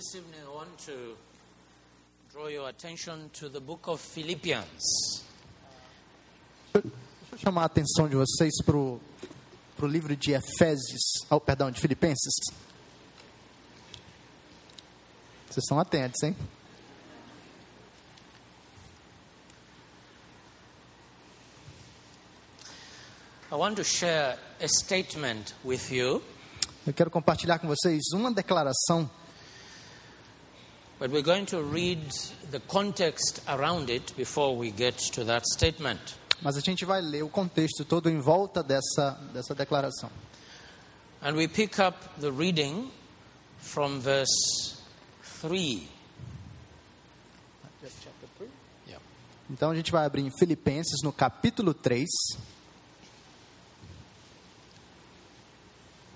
[0.00, 1.14] This evening, I want to
[2.32, 4.82] draw your attention to the book of Philippians.
[6.72, 6.88] Deixa
[7.32, 8.98] eu chamar a atenção de vocês para o
[9.82, 12.32] livro de Efésios, oh, perdão, de Filipenses.
[15.50, 16.34] Vocês estão atentos, hein?
[23.52, 26.22] I want to share a statement with you,
[26.86, 29.08] Eu quero compartilhar com vocês uma declaração,
[31.00, 31.98] but we're going to read
[32.50, 36.14] the context around it before we get to that statement.
[36.42, 40.10] mas a gente vai ler o contexto todo em volta dessa, dessa declaração.
[41.22, 42.90] And we pick up the reading
[43.58, 44.78] from verse
[45.40, 45.88] 3.
[48.86, 49.02] Yeah.
[49.50, 52.06] Então a gente vai abrir em Filipenses, no capítulo 3.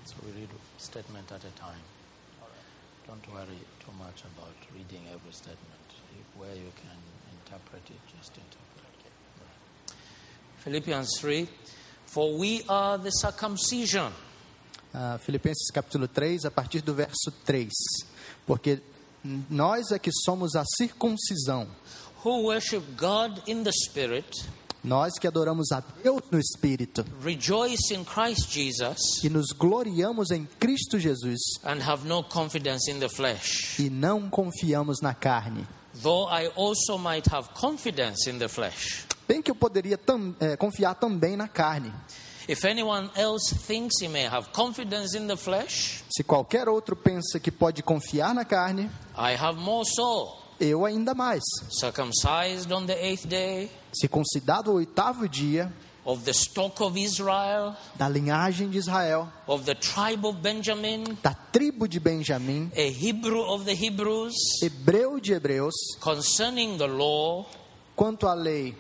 [0.06, 1.93] So we read a statement at a time.
[3.06, 5.84] Don't worry too much about reading every statement.
[6.18, 6.98] If- Where you can
[7.32, 9.94] interpret it, just interpret it.
[10.64, 11.48] Philippians 3
[12.06, 14.12] For we are the circumcision,
[14.96, 17.68] Ah, Filipenses capítulo 3, a partir do verso 3.
[18.46, 18.80] Porque
[19.50, 21.66] nós é que somos a circuncisão,
[22.24, 24.28] who worship God in the Spirit,
[24.84, 30.46] nós que adoramos a Deus no Espírito rejoice in Christ Jesus, e nos gloriamos em
[30.60, 33.78] Cristo Jesus and have no confidence in the flesh.
[33.78, 35.66] e não confiamos na carne.
[36.02, 39.06] Though I also might have confidence in the flesh.
[39.26, 41.92] Bem que eu poderia tam, eh, confiar também na carne.
[42.46, 47.40] If anyone else thinks he may have confidence in the flesh, Se qualquer outro pensa
[47.40, 50.43] que pode confiar na carne, I have more so.
[50.64, 51.42] Eu ainda mais.
[51.70, 55.72] Circumcised on the eighth day, Circuncidado o oitavo dia,
[56.04, 61.34] of the stock of Israel, da linhagem de Israel, of the tribe of Benjamin, da
[61.34, 67.46] tribo de Benjamim, a Hebrew of the Hebrews, hebreu de hebreus, concerning the law,
[67.96, 68.74] quanto à lei,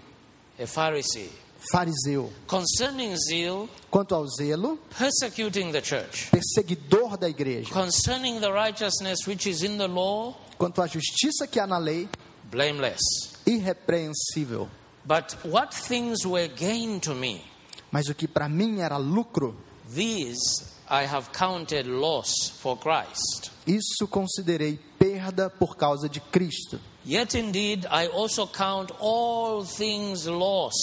[0.58, 1.30] a Pharisee,
[1.72, 9.26] fariseu, concerning zeal, quanto ao zelo, persecuting the church, perseguidor da igreja, concerning the righteousness
[9.26, 12.08] which is in the law, quanto à justiça que há na lei,
[12.44, 13.34] blameless.
[13.46, 14.68] irrepreensível.
[15.04, 17.42] But what things were gain to me,
[17.90, 19.54] Mas o que para mim era lucro,
[19.94, 23.50] these I have counted loss for Christ.
[23.66, 26.78] isso considerei perda por causa de Cristo.
[27.06, 30.74] Yet indeed I also count all things loss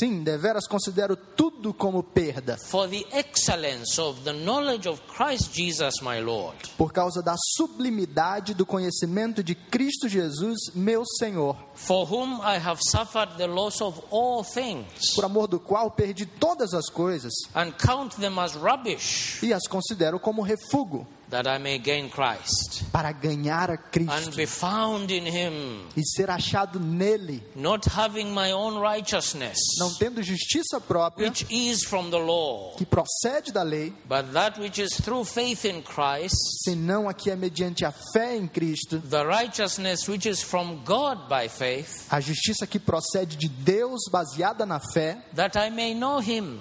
[0.00, 5.96] Sim, deveras considero tudo como perda, for the excellence of the knowledge of Christ Jesus
[6.00, 12.40] my Lord, por causa da sublimidade do conhecimento de Cristo Jesus, meu Senhor, for whom
[12.40, 16.88] I have suffered the loss of all things, por amor do qual perdi todas as
[16.88, 17.34] coisas.
[17.54, 22.84] And count them as rubbish, e as considero como refúgio, that I may gain Christ,
[22.92, 28.32] para ganhar a and Cristo be found in him, e ser achado nele, not having
[28.32, 33.62] my own righteousness, não tendo justiça própria, which is from the law, que procede da
[33.62, 37.92] lei, but that which is through faith in Christ, senão a que é mediante a
[38.12, 43.36] fé em Cristo, the righteousness which is from God by faith, a justiça que procede
[43.36, 46.58] de Deus baseada na fé, that I may know him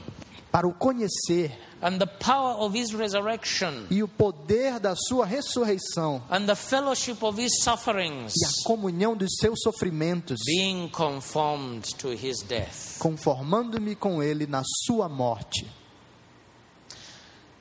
[0.52, 1.52] para o conhecer
[1.82, 7.24] and the power of his resurrection e o poder da sua ressurreição and the fellowship
[7.24, 12.98] of his sufferings, e a comunhão dos seus sofrimentos, being conformed to his death.
[13.00, 15.66] conformando-me com ele na sua morte.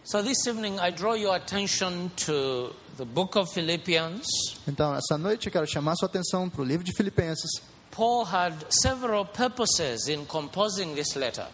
[0.05, 4.27] So this evening I draw your attention to the book of Philippians.
[4.67, 7.51] Então, essa noite eu quero chamar sua atenção para o livro de Filipenses.
[7.91, 11.47] Paul had several purposes in composing this letter.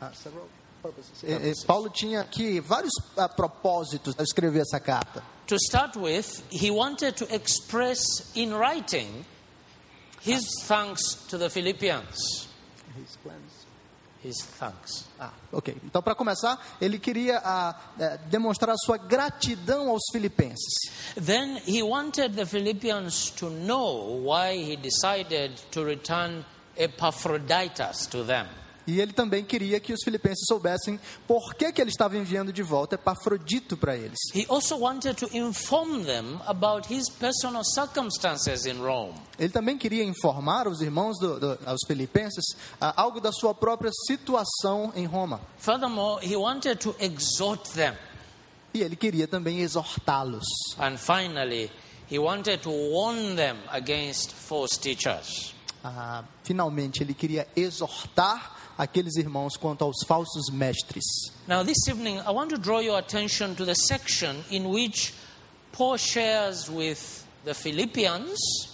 [0.00, 0.59] E- e
[1.66, 5.22] Paulo tinha aqui vários ah, propósitos ao escrever essa carta.
[5.46, 7.98] To start with, he wanted to express
[8.34, 9.24] in writing
[10.22, 12.48] his thanks to the Philippians.
[14.22, 15.06] His thanks.
[15.18, 15.74] Ah, ok.
[15.82, 17.42] Então, para começar, ele queria
[17.98, 20.92] eh, demonstrar a sua gratidão aos filipenses.
[21.14, 26.44] Then he wanted the Philippians to know why he decided to return
[26.76, 28.46] Epaphroditus to them.
[28.90, 32.60] E ele também queria que os filipenses soubessem por que, que ele estava enviando de
[32.60, 34.18] volta Epafrodito para eles.
[34.34, 39.14] He also wanted to inform them about his personal circumstances in Rome.
[39.38, 43.92] Ele também queria informar os irmãos, do, do, aos filipenses, ah, algo da sua própria
[44.08, 45.40] situação em Roma.
[45.58, 47.94] Furthermore, he wanted to exhort them.
[48.74, 50.44] E ele queria também exortá-los.
[50.80, 51.70] And finally,
[52.10, 55.54] he wanted to warn them against false teachers.
[55.84, 61.04] Ah, finalmente, ele queria exortar aqueles irmãos quanto aos falsos mestres.
[61.46, 65.12] Now, this evening, I want to draw your attention to the section in which
[65.72, 68.70] Paul shares with the Philippians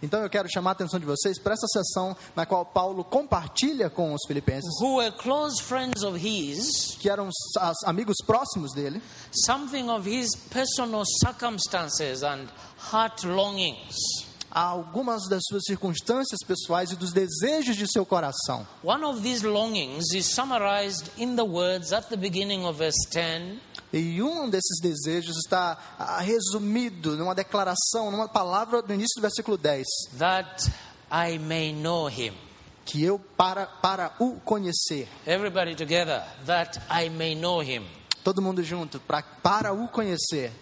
[0.00, 3.90] Então eu quero chamar a atenção de vocês para essa sessão na qual Paulo compartilha
[3.90, 7.28] com os filipenses, who were close friends of his, que eram
[7.84, 9.02] amigos próximos dele,
[9.44, 12.46] something of his personal circumstances and
[12.92, 14.27] heart longings.
[14.50, 18.66] Algumas das suas circunstâncias pessoais e dos desejos de seu coração.
[18.82, 23.60] One of these longings is summarized in the words at the beginning of verse 10
[23.92, 29.56] E um desses desejos está ah, resumido numa declaração, numa palavra no início do versículo
[29.56, 29.86] 10,
[30.18, 30.70] that
[31.10, 32.34] I may know him.
[32.84, 35.08] que eu para para o conhecer.
[35.26, 37.86] Everybody together, that I may know him.
[38.24, 40.52] Todo mundo junto, pra, para o conhecer.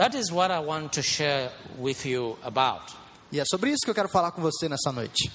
[0.00, 2.90] That is what I want to share with you about.
[3.30, 5.30] E é sobre isso que eu quero falar com você nessa noite.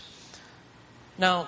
[1.20, 1.48] Now,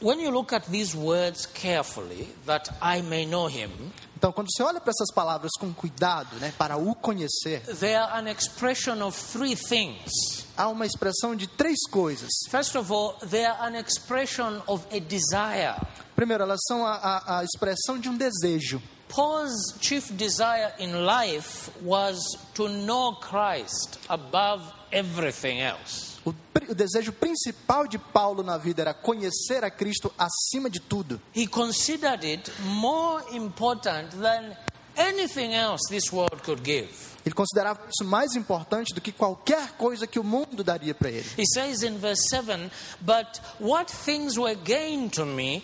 [0.00, 4.62] when you look at these words carefully, that I may know him, Então, quando você
[4.62, 9.20] olha para essas palavras com cuidado, né, para o conhecer, they are an expression of
[9.32, 10.46] three things.
[10.56, 12.30] há uma expressão de três coisas.
[12.48, 15.84] First of all, they are an expression of a desire.
[16.14, 18.80] Primeiro, elas são a, a, a expressão de um desejo.
[19.08, 22.18] Paul's chief desire in life was
[22.54, 24.62] to know Christ above
[24.92, 26.20] everything else.
[26.24, 26.34] O,
[26.68, 31.20] o desejo principal de Paulo na vida era conhecer a Cristo acima de tudo.
[31.34, 34.56] He considered it more important than
[34.96, 36.88] anything else this world could give.
[37.24, 41.26] Ele considerava isso mais importante do que qualquer coisa que o mundo daria para ele.
[41.36, 42.70] He says in verse 7
[43.00, 45.62] But what things were gained to me,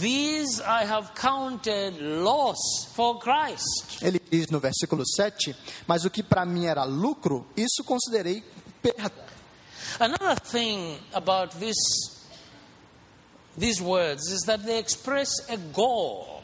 [0.00, 4.02] these I have counted loss for Christ.
[4.02, 5.54] Ele diz no versículo 7:
[5.86, 8.42] Mas o que para mim era lucro, isso considerei
[8.82, 9.12] perda.
[10.00, 11.76] Another thing about this,
[13.56, 16.42] these words is that they express a goal.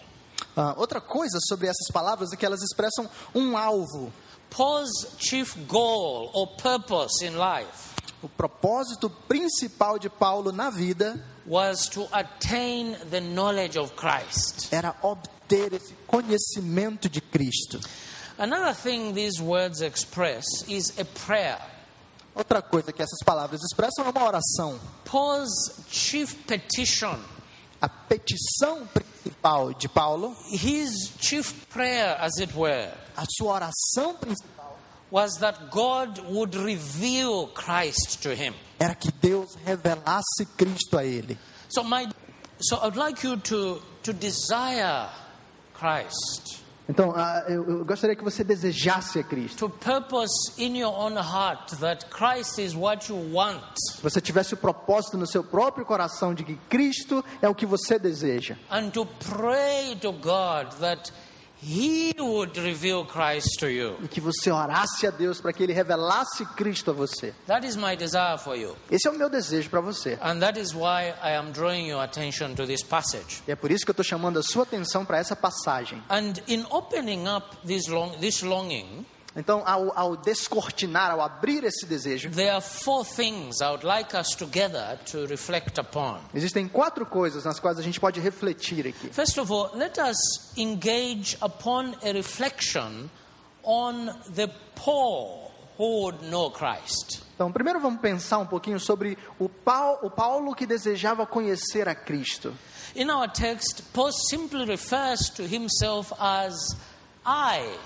[0.57, 4.13] Ah, outra coisa sobre essas palavras é que elas expressam um alvo.
[4.51, 7.91] Paul's chief goal or purpose in life
[8.23, 14.73] O propósito principal de Paulo na vida was to attain the knowledge of Christ.
[14.73, 17.81] era obter esse conhecimento de Cristo.
[18.38, 21.58] Another thing these words express is a prayer.
[22.35, 24.79] Outra coisa que essas palavras expressam é uma oração.
[25.05, 25.50] Paul's
[25.91, 27.19] chief petition,
[27.82, 34.60] A petição principal de Paulo, his chief prayer, as it were, a sua oração principal,
[38.79, 41.39] era que Deus revelasse Cristo a ele.
[41.69, 42.09] So, my,
[42.61, 45.09] so I'd like you to, to desire
[45.75, 46.59] Christ,
[46.89, 49.69] Então, ah, eu, gostaria que você desejasse a Cristo.
[49.69, 53.62] to purpose in your own heart that Christ is what you want,
[53.97, 57.65] Que você tivesse o propósito no seu próprio coração de que Cristo é o que
[57.65, 58.57] você deseja.
[58.71, 61.12] and to pray to God that
[61.62, 63.97] He would reveal Christ to you.
[64.03, 67.35] E que você orasse a Deus para que Ele revelasse Cristo a você.
[67.47, 68.77] That is my desire for you.
[68.91, 70.19] Esse é o meu desejo para você.
[70.23, 73.43] And that is why I am drawing your attention to this passage.
[73.47, 76.03] E é por isso que eu estou chamando a sua atenção para essa passagem.
[76.09, 79.05] And in opening up this, long, this longing,
[79.37, 84.17] Então, ao, ao descortinar, ao abrir esse desejo, there are four things I would like
[84.17, 86.21] us together to reflect upon.
[86.35, 89.09] existem quatro coisas nas quais a gente pode refletir aqui.
[89.12, 90.17] First of all, let us
[90.56, 93.09] engage upon a reflection
[93.62, 97.23] on the Paul who would know Christ.
[97.35, 101.95] Então, primeiro vamos pensar um pouquinho sobre o, Pau, o Paulo que desejava conhecer a
[101.95, 102.52] Cristo.
[102.97, 106.76] In our text, Paul simply refers to himself as
[107.25, 107.78] I,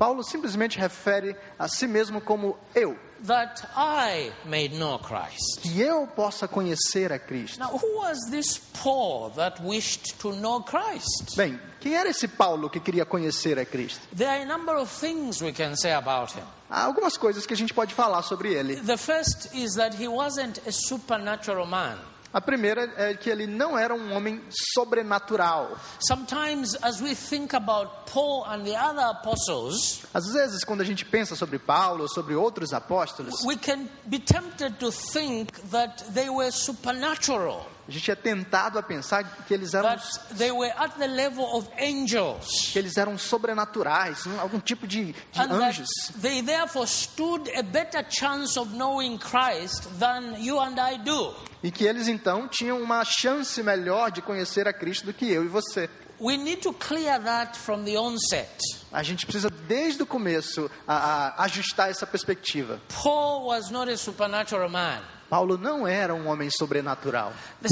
[0.00, 5.60] Paulo simplesmente refere a si mesmo como eu, that I may know Christ.
[5.60, 7.58] que eu possa conhecer a Cristo.
[7.58, 11.36] Now, who was this Paul that wished to know Christ?
[11.36, 14.00] Bem, quem era esse Paulo que queria conhecer a Cristo?
[14.16, 16.44] There are a number of things we can say about him.
[16.70, 18.76] Há algumas coisas que a gente pode falar sobre ele.
[18.76, 21.98] The first is that he wasn't a supernatural man.
[22.32, 24.40] A primeira é que ele não era um homem
[24.72, 25.76] sobrenatural.
[25.98, 31.04] Sometimes, as we think about Paul and the other apostles, Às vezes, quando a gente
[31.04, 36.30] pensa sobre Paulo ou sobre outros apóstolos, we can be tempted to think that they
[36.30, 40.92] were supernatural, a gente é tentado a pensar que eles eram, that they were at
[40.96, 45.88] the level of angels, que eles eram sobrenaturais, um- algum tipo de, de anjos.
[46.22, 51.34] they therefore stood a better chance of knowing Christ than you and I do.
[51.62, 55.44] E que eles então tinham uma chance melhor de conhecer a Cristo do que eu
[55.44, 55.90] e você.
[56.20, 58.48] We need to clear that from the onset.
[58.92, 60.94] A gente precisa, desde o começo, a,
[61.40, 62.80] a ajustar essa perspectiva.
[63.02, 65.00] Paul was not a supernatural man.
[65.30, 67.32] Paulo não era um homem sobrenatural.
[67.62, 67.68] A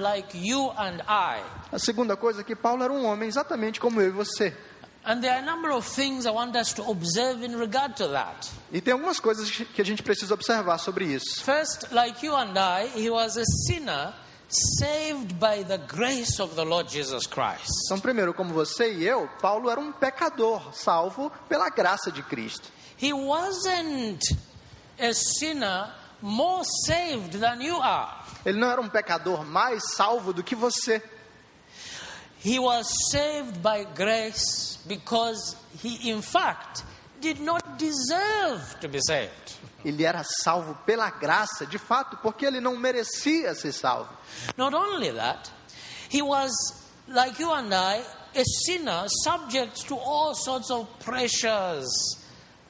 [0.00, 0.36] like
[1.78, 4.54] segunda coisa é que Paulo era um homem exatamente como eu e você.
[5.04, 8.08] And there are a number of things I want us to observe in regard to
[8.08, 8.50] that.
[8.70, 11.42] E tem algumas coisas que a gente precisa observar sobre isso.
[11.42, 14.12] First, like you and I, he was a sinner
[14.48, 17.70] saved by the grace of the Lord Jesus Christ.
[17.86, 22.68] Então, primeiro, como você e eu, Paulo era um pecador, salvo pela graça de Cristo.
[23.00, 24.20] He wasn't
[25.00, 28.24] a sinner more saved than you are.
[28.44, 31.02] Ele não era um pecador mais salvo do que você.
[32.44, 36.84] He was saved by grace because he, in fact,
[37.20, 39.58] did not deserve to be saved.
[39.84, 44.10] Ele era salvo pela graça, de fato, porque ele não merecia ser salvo.
[44.56, 45.50] Not only that,
[46.08, 46.50] he was,
[47.08, 48.02] like you and I,
[48.34, 51.88] a sinner subject to all sorts of pressures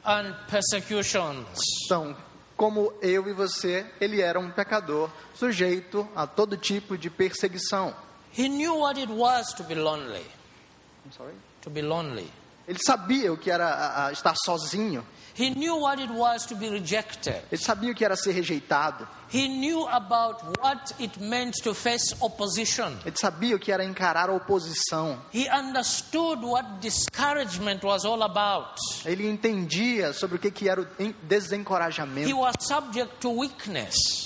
[0.04, 1.46] and persecutions.
[1.84, 2.16] Então,
[2.56, 7.94] como eu e você, ele era um pecador, sujeito a todo tipo de perseguição.
[8.36, 10.24] He knew what it was to be lonely.
[11.62, 12.30] To be lonely.
[12.68, 15.02] Ele sabia o que era a- a estar sozinho.
[15.40, 17.40] He knew what it was to be rejected.
[17.50, 19.06] Ele sabia o que era ser rejeitado.
[23.04, 25.18] Ele sabia o que era encarar a oposição.
[29.04, 30.86] Ele entendia sobre o que, que era o
[31.22, 32.28] desencorajamento.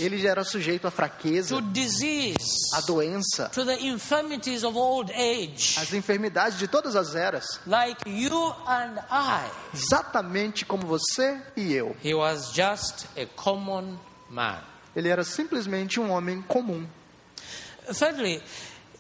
[0.01, 1.57] Ele era sujeito à fraqueza,
[2.75, 3.51] à doença,
[5.79, 7.61] às enfermidades de todas as eras.
[7.67, 8.32] like you
[8.67, 9.51] and I.
[9.75, 11.97] Exatamente como você e eu.
[12.03, 13.99] He was just a common
[14.31, 14.61] man.
[14.95, 16.87] Ele era simplesmente um homem comum.
[17.93, 18.43] Thirdly,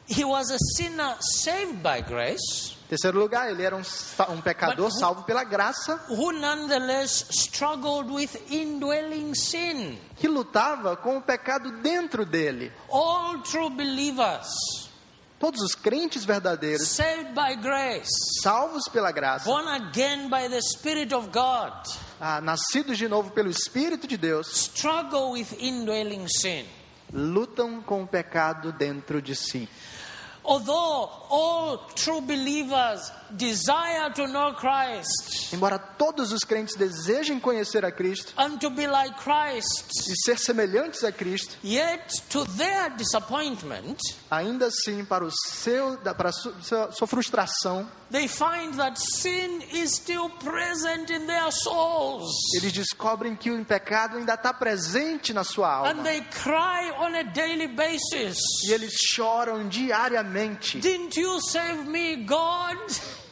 [0.09, 3.81] he was a sinner saved by grace terceiro lugar, ele era um,
[4.29, 9.99] um pecador who- salvo pela graça who nonetheless struggled with indwelling sin.
[10.17, 12.71] que lutava com o pecado dentro dele.
[12.91, 14.82] All true believers,
[15.43, 18.09] Todos os crentes verdadeiros, saved by grace,
[18.41, 21.73] salvos pela graça, born again by the Spirit of God,
[22.21, 26.65] ah, nascidos de novo pelo Espírito de Deus, struggle with indwelling sin.
[27.13, 29.69] lutam com o pecado dentro de si.
[30.45, 37.91] Although all true believers desire to know Christ Embora todos os crentes desejem conhecer a
[37.93, 43.99] Cristo and to be like Christ, e ser semelhantes a Cristo, yet to their disappointment,
[44.31, 49.95] ainda assim, para, o seu, para a sua, sua- frustração, they find that sin is
[49.97, 52.31] still present in their souls.
[52.57, 56.03] eles descobrem que o pecado ainda está presente na sua And alma.
[56.03, 58.39] they cry on a daily basis.
[58.67, 62.79] E eles choram diariamente: Didn't you save me, God?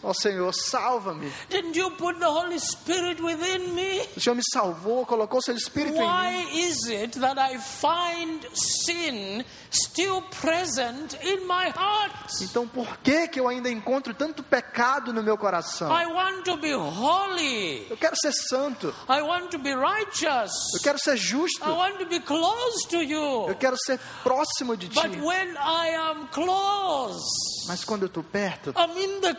[0.02, 1.30] Ó Senhor, salva-me.
[1.50, 4.00] Didn't you put the Holy Spirit within me?
[4.16, 6.06] O Senhor me salvou, colocou seu Espírito em mim.
[6.06, 12.14] Why is it that I find sin still present in my heart?
[12.40, 15.90] Então por que, que eu ainda encontro tanto pecado no meu coração?
[15.92, 17.86] I want to be holy.
[17.90, 20.50] Eu quero ser santo, I want to be righteous.
[20.74, 23.56] eu quero ser justo, I want to be close to eu you.
[23.56, 24.94] quero ser próximo de ti.
[24.94, 27.20] But when I am close,
[27.68, 29.34] Mas quando eu estou perto, I'm in the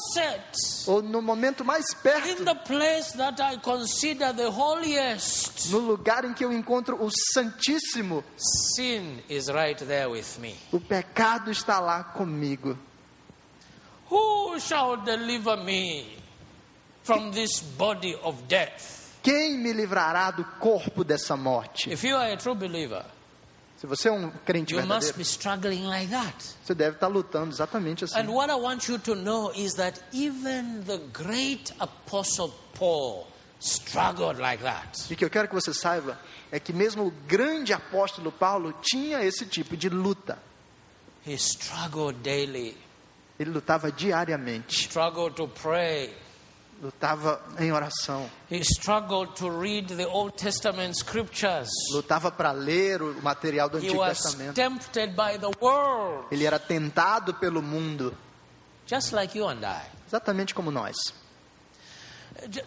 [0.00, 5.78] closet, ou no momento mais in perto, the place that I consider the holiest, no
[5.78, 10.56] lugar em que eu encontro o Santíssimo, sin is right there with me.
[10.72, 12.76] o pecado está lá comigo.
[14.10, 16.16] Who shall deliver me
[17.04, 18.98] from this body of death?
[19.22, 21.90] Quem me livrará do corpo dessa morte?
[21.90, 23.04] If you are a true believer,
[23.80, 26.36] Se você é um crente you must verdadeiro, like that.
[26.62, 28.18] você deve estar lutando exatamente assim.
[28.18, 33.26] And what I want you to know is that even the great apostle Paul
[33.58, 35.10] struggled like that.
[35.10, 36.20] E o que eu quero que você saiba
[36.52, 40.38] é que mesmo o grande apóstolo Paulo tinha esse tipo de luta.
[41.26, 42.76] He struggled daily,
[43.38, 46.14] Ele lutava diariamente, struggled to pray.
[46.80, 51.68] Lutava em oração, He struggled to read the Old Testament scriptures.
[51.92, 54.54] lutava para ler o material do Antigo Testamento.
[54.54, 58.16] tempted by the world, Ele era tentado pelo mundo,
[58.86, 59.82] just like you and I.
[60.06, 60.96] exatamente como nós.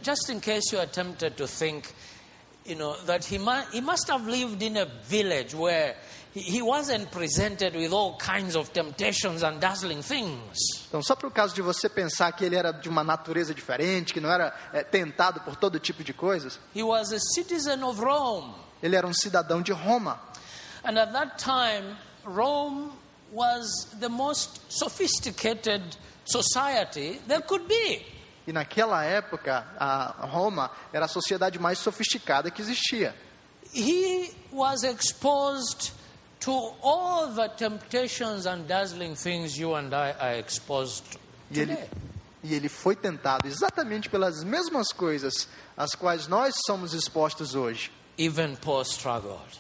[0.04, 1.88] Just in case you are tempted to think,
[2.66, 5.96] you know, that he, mu- he must have lived in a village where
[6.34, 10.58] he, he wasn't presented with all kinds of temptations and dazzling things.
[10.88, 14.14] Então, só para o caso de você pensar que ele era de uma natureza diferente,
[14.14, 18.00] que não era é, tentado por todo tipo de coisas, He was a citizen of
[18.02, 18.54] Rome.
[18.82, 20.20] ele era um cidadão de Roma.
[20.84, 22.92] And at that time, Rome
[23.32, 25.82] was the most sophisticated
[26.26, 28.06] society there could be.
[28.46, 33.16] E naquela época, a Roma era a sociedade mais sofisticada que existia.
[33.74, 35.94] He was exposed
[36.44, 41.20] to all the temptations and dazzling things you and I are exposed to
[41.52, 41.90] E ele, today.
[42.44, 45.48] e ele foi tentado exatamente pelas mesmas coisas
[45.78, 47.92] às quais nós somos expostos hoje.
[48.18, 49.58] Even Paul struggled.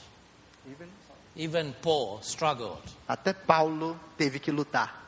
[1.36, 2.82] Even Paul struggled.
[3.08, 5.02] Até Paulo teve que lutar.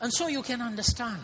[0.00, 1.20] And so you can understand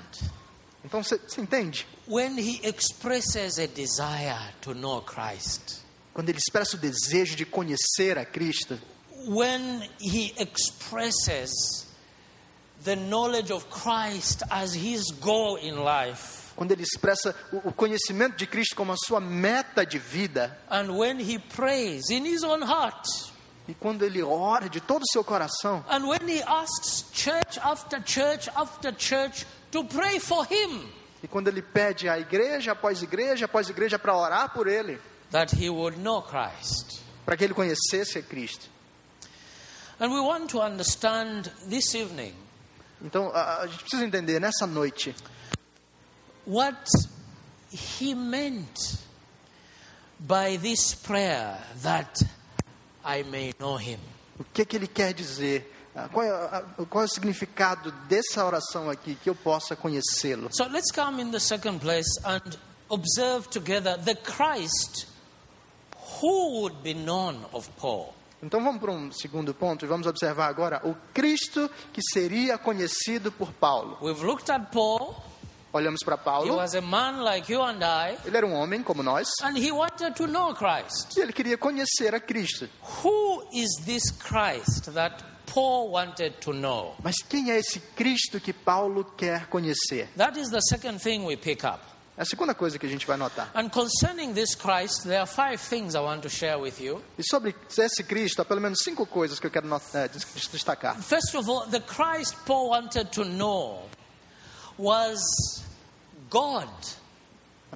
[0.85, 1.87] Então você entende?
[2.07, 5.84] when he expresses a desire to know Christ,
[6.15, 8.79] Quando ele expressa o desejo de conhecer a Cristo,
[9.27, 11.87] when he expresses
[12.85, 18.47] the knowledge of Christ as his goal in life, quando ele expressa o conhecimento de
[18.47, 23.05] Cristo como a sua meta de vida, and when he prays in his own heart,
[23.67, 28.01] e quando ele ora de todo o seu coração, and when he asks church after
[28.05, 30.89] church after church to pray for him,
[31.25, 35.55] e quando ele pede a igreja após igreja após igreja para orar por ele, that
[35.55, 37.01] he would know Christ.
[37.25, 38.69] para que ele conhecesse a Cristo.
[40.01, 42.35] And we want to understand this evening
[43.03, 45.15] Então a, a gente precisa entender nessa noite
[46.47, 46.91] what
[48.01, 48.99] he meant
[50.19, 52.25] by this prayer that
[53.05, 53.99] I may know him.
[54.39, 55.71] o que, que ele quer dizer,
[56.13, 60.49] qual é, qual é o significado dessa oração aqui, que eu possa conhecê-lo.
[60.53, 65.07] So let's come in the second place and observe together the Christ
[66.25, 68.15] who would be known of Paul.
[68.43, 73.31] Então vamos para um segundo ponto e vamos observar agora o Cristo que seria conhecido
[73.31, 73.99] por Paulo.
[74.01, 75.15] We've looked at Paul.
[75.73, 78.81] Olhamos para He Paulo, was a man like you and I, ele era um homem
[78.83, 81.17] como nós, and he wanted to know Christ.
[81.17, 82.69] e ele queria conhecer a Cristo.
[83.03, 86.95] Who is this Christ that Paul wanted to know?
[87.03, 90.09] Mas quem é esse Cristo que Paulo quer conhecer?
[90.17, 91.81] That is the second thing we pick up.
[92.17, 93.51] É a segunda coisa que a gente vai notar.
[93.55, 97.03] And concerning this Christ, there are five things I want to share with you.
[97.19, 100.97] E sobre esse Cristo, há pelo menos cinco coisas que eu quero eh, des- destacar.
[101.03, 103.83] First of all, the Christ Paul wanted to know
[104.79, 105.21] was
[106.31, 106.69] God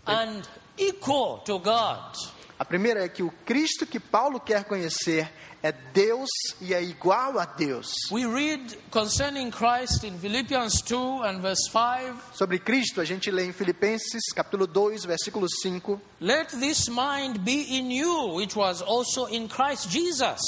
[0.06, 2.14] and equal to God.
[2.58, 5.30] A primeira é que o Cristo que Paulo quer conhecer
[5.62, 6.28] é Deus
[6.60, 7.88] e é igual a Deus.
[8.10, 13.44] We read concerning Christ in Philippians 2 and verse 5 Sobre Cristo, a gente lê
[13.44, 16.00] em Filipenses, capítulo 2, versículo 5.
[16.20, 20.40] Let this mind be in you, which was also in Christ Jesus,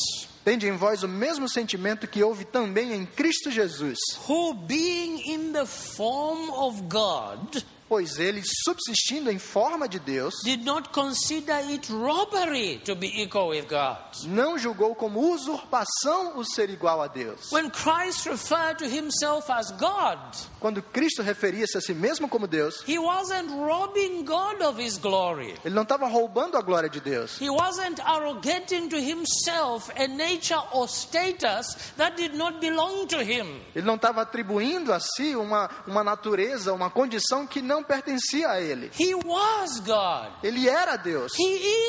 [0.44, 5.53] Tende em vós o mesmo sentimento que houve também em Cristo Jesus, who being in
[5.53, 11.92] the form of God, pois ele, subsistindo em forma de Deus, did not consider it
[11.92, 13.98] robbery to be equal with God.
[14.26, 17.50] não julgou como usurpação o ser igual a Deus.
[17.50, 20.18] When Christ referred to himself as God,
[20.61, 25.57] Quando Cristo referia-se a si mesmo como Deus, he wasn't robbing God of his glory.
[25.64, 27.40] ele não estava roubando a glória de Deus.
[27.40, 33.61] He wasn't arrogating to himself a nature or status that did not belong to him.
[33.74, 38.60] Ele não estava atribuindo a si uma, uma natureza, uma condição que não pertencia a
[38.60, 38.90] ele.
[38.98, 40.32] He was God.
[40.42, 41.32] Ele era Deus.
[41.38, 41.44] He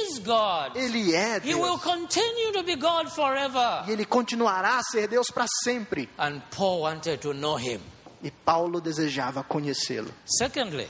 [0.08, 0.76] is God.
[0.76, 1.84] Ele é He will Deus.
[1.84, 3.84] continue to be God forever.
[3.88, 6.10] E ele continuará a ser Deus para sempre.
[6.18, 7.80] And Paul wanted to know him.
[8.24, 10.12] E Paulo desejava conhecê-lo.
[10.26, 10.88] Secondly,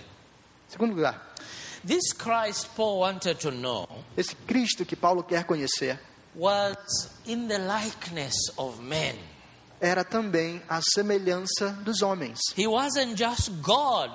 [0.68, 1.22] Segundo lugar,
[1.86, 6.00] this Christ Paul wanted to know esse Cristo que Paulo quer conhecer
[6.36, 9.16] was in the likeness of men.
[9.82, 12.40] era também a semelhança dos homens.
[12.56, 14.12] He wasn't just God,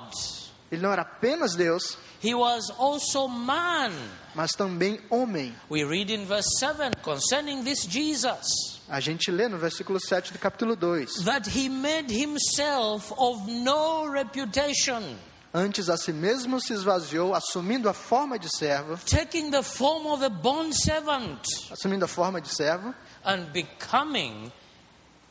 [0.71, 3.91] Ele não era apenas Deus, he was also man.
[4.35, 5.55] mas também homem.
[5.69, 10.39] We read in verse 7 concerning this Jesus A gente lê no versículo 7 do
[10.39, 11.23] capítulo 2.
[11.25, 15.15] that he made himself of no reputation,
[15.53, 20.21] Antes a si mesmo se esvaziou, assumindo a forma de servo, taking the form of
[20.23, 22.93] a bond servant assumindo a forma de servo,
[23.25, 24.51] and becoming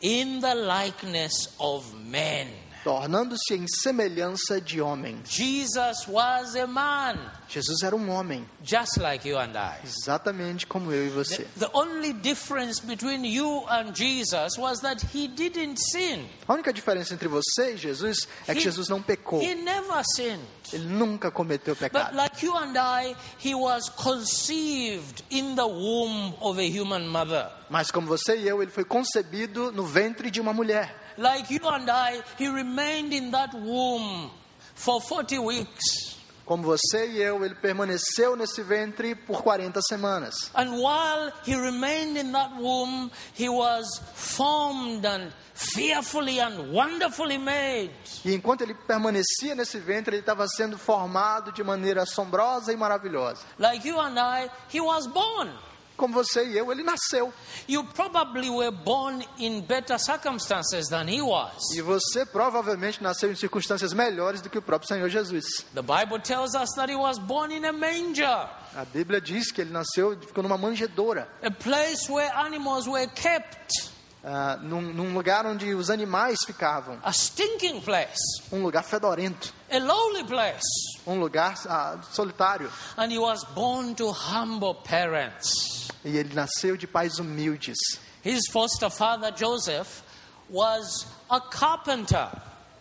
[0.00, 2.48] in the likeness of men.
[2.90, 5.28] Tornando-se em semelhança de homens.
[5.28, 7.16] Jesus was a man,
[7.48, 9.80] Jesus era um homem, just like you and I.
[9.84, 11.44] exatamente como eu e você.
[11.58, 16.28] The only difference between you and Jesus was that he didn't sin.
[16.46, 19.42] A única diferença entre você e Jesus é que He- Jesus não pecou.
[19.42, 20.40] He never sinned.
[20.72, 22.14] Ele nunca cometeu But pecado.
[22.16, 27.50] like you and I, he was conceived in the womb of a human mother.
[27.68, 31.02] Mas como você e eu, ele foi concebido no ventre de uma mulher.
[31.18, 34.30] Like you and I, he remained in that womb
[34.74, 36.16] for 40 weeks.
[36.46, 40.48] Como você e eu, ele permaneceu nesse ventre por 40 semanas.
[40.54, 47.90] And while he remained in that womb, he was formed and fearfully and wonderfully made.
[48.24, 53.42] E enquanto ele permanecia nesse ventre, ele estava sendo formado de maneira assombrosa e maravilhosa.
[53.58, 55.50] Like you and I, he was born.
[55.96, 57.32] Como você e eu, ele nasceu.
[57.68, 61.70] You probably were born in better circumstances than he was.
[61.74, 65.64] E você provavelmente nasceu em circunstâncias melhores do que o próprio Senhor Jesus.
[65.74, 69.62] The Bible tells us that he was born in a manger, A Bíblia diz que
[69.62, 73.90] ele nasceu, ficou numa manjedoura, a place where animals were kept,
[74.22, 78.20] ah, num, num lugar onde os animais ficavam, a stinking place,
[78.52, 80.60] um lugar fedorento, a lowly place.
[81.06, 82.70] um lugar ah, solitário.
[82.98, 85.85] And he was born to humble parents.
[86.06, 87.76] E ele nasceu de pais humildes.
[88.24, 90.02] His foster father, Joseph,
[90.48, 92.30] was a carpenter.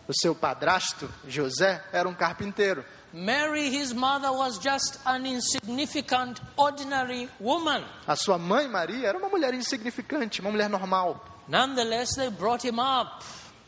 [0.08, 2.84] O seu padrasto, José, era um carpinteiro.
[3.12, 7.82] Mary, his mother, was just an insignificant, ordinary woman.
[8.06, 11.24] A sua mãe, Maria, era uma mulher insignificante, uma mulher normal.
[11.48, 13.24] Nonetheless, they brought him up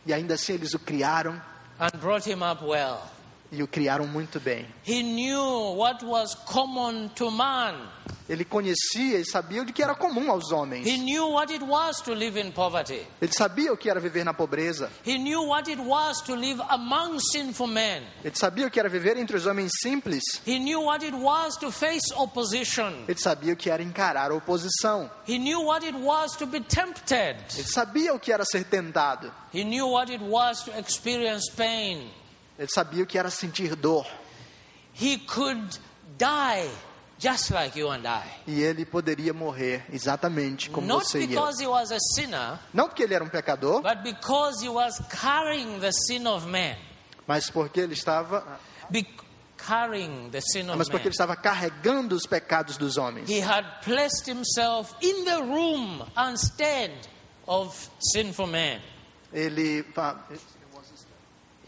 [0.06, 1.40] E ainda assim eles o criaram
[1.80, 3.02] and brought him up well.
[3.50, 4.66] E o criaram muito bem.
[4.86, 7.88] He knew what was common to man.
[8.28, 10.86] Ele conhecia e sabia o que era comum aos homens.
[10.86, 13.06] He knew what it was to live in poverty.
[13.22, 14.90] Ele sabia o que era viver na pobreza.
[15.06, 18.02] He knew what it was to live among sinful men.
[18.22, 20.22] Ele sabia o que era viver entre os homens simples.
[20.46, 23.04] He knew what it was to face opposition.
[23.08, 25.10] Ele sabia o que era encarar a oposição.
[25.26, 27.36] He knew what it was to be tempted.
[27.56, 29.32] Ele sabia o que era ser tentado.
[29.54, 32.10] He knew what it was to experience pain.
[32.58, 34.06] Ele sabia o que era sentir dor.
[35.00, 35.78] He could
[36.18, 36.68] die
[37.20, 38.24] just like you and I.
[38.46, 41.28] E ele poderia morrer exatamente como Not você e eu.
[41.28, 44.98] because he was a sinner, Não porque ele era um pecador, but because he was
[45.08, 46.76] carrying the sin of man.
[47.26, 48.58] mas porque ele estava,
[48.90, 49.06] Be-
[49.56, 51.08] carrying the sin of mas porque man.
[51.08, 53.28] ele estava carregando os pecados dos homens.
[53.28, 56.02] He had placed himself in the room
[57.46, 58.80] of sinful man.
[59.32, 59.84] Ele,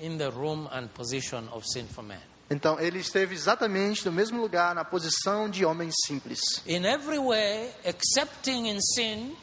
[0.01, 2.21] In the room and position of sinful man.
[2.51, 6.41] então ele esteve exatamente no mesmo lugar, na posição de homens simples.
[6.67, 9.37] In every way, accepting in sin,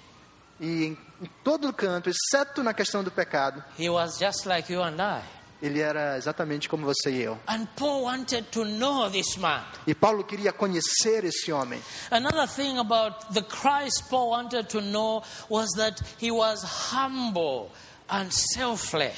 [0.59, 4.81] E em, em todo canto, exceto na questão do pecado, he was just like you
[4.81, 5.21] and I.
[5.61, 7.39] ele era exatamente como você e eu.
[7.47, 9.63] And Paul wanted to know this man.
[9.85, 11.79] E Paulo queria conhecer esse homem.
[12.11, 17.69] Another thing about the Christ Paul wanted to know was that he was humble
[18.09, 19.17] and selfless.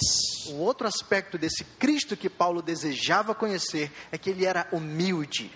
[0.49, 5.51] O outro aspecto desse Cristo que Paulo desejava conhecer é que ele era humilde.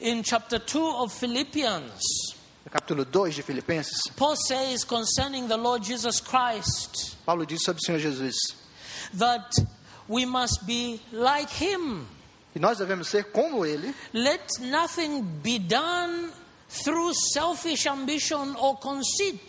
[0.00, 2.00] In chapter 2 of Philippians,
[2.64, 7.80] No capítulo 2 de Filipenses, Paul says concerning the Lord Jesus Christ Paulo diz sobre
[7.82, 8.36] o Senhor Jesus
[9.14, 9.50] that
[10.08, 12.06] we must be like him.
[12.52, 16.30] que nós devemos ser como ele, Let nothing be done
[16.84, 19.48] through selfish ambition or conceit,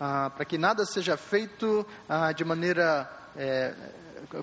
[0.00, 3.74] ah, para que nada seja feito ah, de maneira é,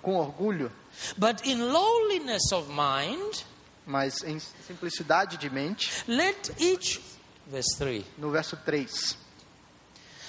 [0.01, 0.71] com orgulho,
[1.17, 3.43] but in lowliness of mind,
[3.85, 5.91] mas em simplicidade de mente.
[6.07, 7.01] let each,
[7.47, 9.17] verse 3, No verso 3,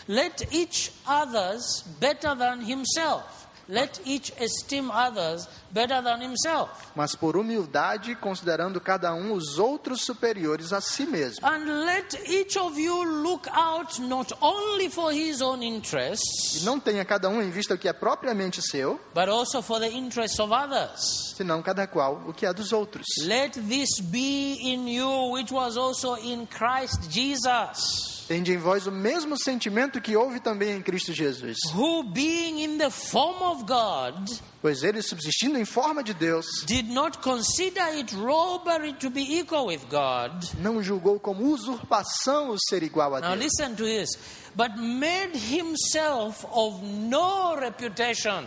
[0.08, 3.43] let each others better than himself.
[3.68, 6.70] Let each esteem others better than himself.
[6.94, 11.46] mas por humildade, considerando cada um os outros superiores a si mesmo.
[11.46, 16.78] And let each of you look out not only for his own interests, E não
[16.78, 20.38] tenha cada um em vista o que é propriamente seu, but also for the interests
[20.38, 21.32] of others.
[21.36, 23.06] senão cada qual o que é dos outros.
[23.22, 28.92] Let this be in you, which was also in Christ Jesus, Tende em vós o
[28.92, 31.58] mesmo sentimento que houve também em Cristo Jesus.
[31.74, 34.30] who, being in the form of God,
[34.62, 39.66] Pois ele, subsistindo em forma de Deus, did not consider it robbery to be equal
[39.66, 40.32] with God.
[40.58, 43.44] não julgou como usurpação o ser igual a Now, Deus.
[43.44, 44.08] listen to this.
[44.56, 48.46] But made himself of no reputation.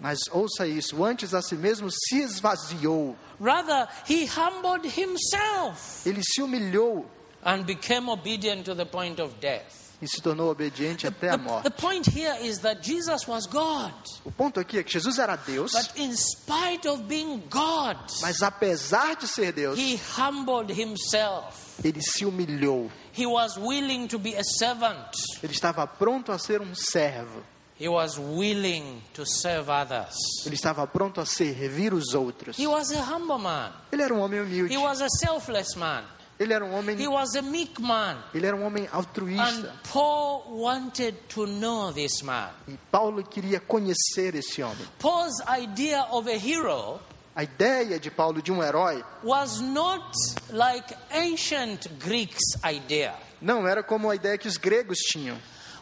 [0.00, 3.14] Mas ouça isso, antes a si mesmo se esvaziou.
[3.40, 7.06] Rather, he humbled himself Ele se humilhou
[7.44, 9.80] and became obedient to the point of death.
[10.02, 11.70] e se tornou obediente até a The, the morte.
[11.80, 13.92] point here is that Jesus was God.
[14.24, 18.42] O ponto aqui é que Jesus era Deus, But in spite of being God, mas
[18.42, 21.78] apesar de ser Deus, he humbled himself.
[21.84, 22.90] ele se humilhou.
[23.12, 25.14] He was willing to be a servant.
[25.42, 27.42] Ele estava pronto a ser um servo.
[27.78, 30.14] He was willing to serve others.
[30.46, 32.56] Ele estava pronto a servir os outros.
[32.58, 33.72] He was a humble man.
[33.92, 34.72] Ele era um homem humilde.
[34.72, 36.04] He was a selfless man.
[36.42, 38.16] Ele era um homem, He was a meek man.
[38.34, 39.72] ele era um homem And altruísta.
[39.92, 42.50] Paul wanted to know this man.
[42.66, 44.86] E Paulo queria conhecer esse homem.
[44.98, 47.00] Paul's idea of a hero
[47.34, 50.04] A ideia de Paulo de um herói was not
[50.50, 55.38] like ancient Greeks' idea, não era como a ideia que os gregos tinham,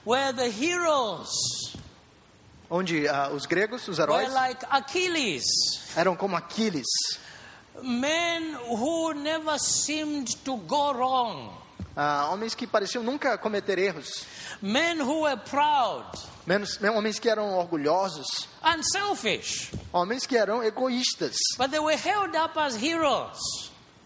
[0.06, 1.30] where the heroes
[2.70, 5.42] onde ah, os gregos, os were heróis, like Achilles,
[5.96, 6.86] eram como Aquiles,
[7.82, 11.50] men who never seemed to go wrong,
[11.96, 14.26] ah, homens que pareciam nunca cometer erros,
[14.62, 16.04] men who were proud
[16.46, 21.36] menos, homens que eram orgulhosos, and selfish, homens que eram egoístas.
[21.58, 23.38] but they were held up as heroes.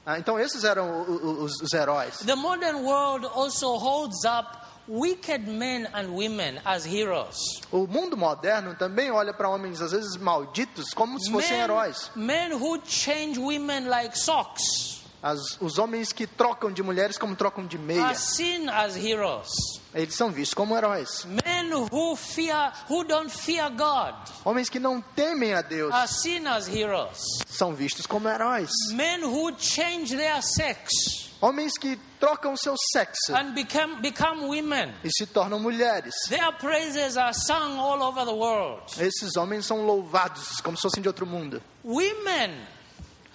[0.07, 2.19] Ah, então esses eram o- o- os, os heróis.
[2.19, 7.39] The modern world also holds up wicked men and women as heroes.
[7.73, 12.11] O mundo moderno também olha para homens às vezes malditos como se fossem heróis.
[12.15, 17.67] men who change women like socks As- os homens que trocam de mulheres como trocam
[17.67, 19.49] de meia, are seen as heroes.
[19.95, 21.25] eles são vistos como heróis.
[21.25, 26.47] Men who fear, who don't fear God, Homens que não temem a Deus are seen
[26.47, 27.23] as heroes.
[27.49, 28.69] são vistos como heróis.
[28.93, 34.95] Men who change their sex Homens que trocam seu sexo and become become women.
[35.05, 36.15] e se tornam mulheres.
[36.31, 38.81] Their praises are sung all over the world.
[38.99, 41.63] Esses homens são louvados como se fossem de outro mundo.
[41.85, 42.55] Women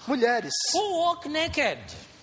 [0.08, 1.78] Mulheres who walk naked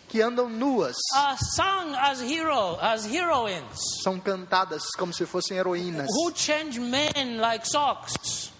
[0.08, 3.78] que andam nuas are sung as hero as heroines.
[4.02, 6.08] são cantadas como se fossem heroínas.
[6.10, 8.50] Who change men like socks.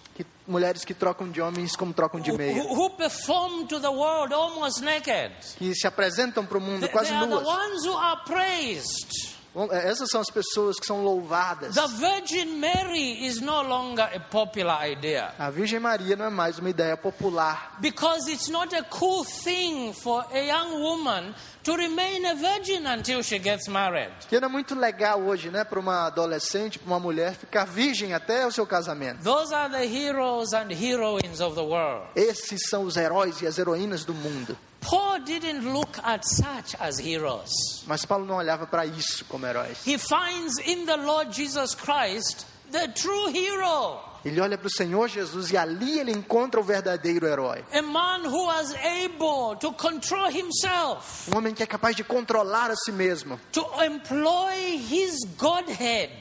[0.47, 2.63] Mulheres que trocam de homens como trocam de Who, meia.
[2.63, 5.31] who perform to the world almost naked.
[5.57, 7.45] Que se apresentam para o mundo quase are the nuas.
[7.45, 9.35] ones who are praised.
[9.71, 11.73] É, Essas são as pessoas que são louvadas.
[11.73, 16.59] The Virgin Mary is no longer a popular idea A Virgem Maria não é mais
[16.59, 17.75] uma ideia popular.
[17.81, 21.33] because it's not a cool thing for a young woman
[21.67, 24.09] to remain a virgin until she gets married.
[24.29, 28.47] Que é muito legal hoje, né, para uma adolescente, para uma mulher ficar virgem até
[28.47, 29.21] o seu casamento.
[29.21, 32.07] Those are the heroes and heroines of the world.
[32.15, 34.57] Esses são os heróis e as heroínas do mundo.
[34.79, 37.51] Paul didn't look at such as heroes.
[37.85, 39.85] Mas Paulo não olhava para isso como heróis.
[39.85, 45.07] He finds in the Lord Jesus Christ the true hero, Ele olha para o Senhor
[45.07, 47.63] Jesus e ali ele encontra o verdadeiro herói.
[47.73, 52.71] a man who was able to control himself, Um homem que é capaz de controlar
[52.71, 56.11] a si mesmo, to employ his Godhead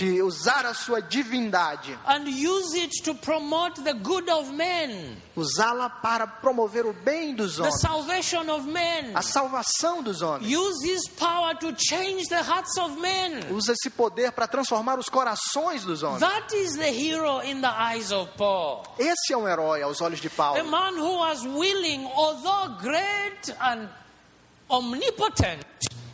[0.00, 5.90] de usar a sua divindade, and use it to promote the good of men, usá-la
[5.90, 9.14] para promover o bem dos the homens, salvation of men.
[9.14, 10.50] a salvação dos homens.
[10.50, 13.42] Use his power to change the hearts of men.
[13.52, 16.20] Usa esse poder para transformar os corações dos homens.
[16.20, 18.84] That is the hero in the eyes of Paul.
[18.98, 20.64] Esse é um herói aos olhos de A Paulo.
[20.64, 23.88] man who was willing, although great and
[24.70, 25.60] omnipotent,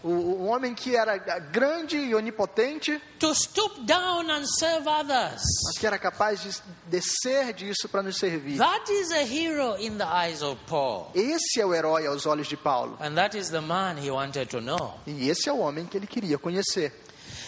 [0.06, 5.42] O, o homem que era grande e onipotente, to stoop down and serve others.
[5.64, 6.50] mas que era capaz de
[6.88, 8.56] descer disso para nos servir.
[8.58, 11.10] That is a hero in the eyes of Paul.
[11.14, 12.96] Esse é o herói aos olhos de Paulo.
[13.00, 14.94] And that is the man he wanted to know.
[15.06, 16.92] E esse é o homem que ele queria conhecer.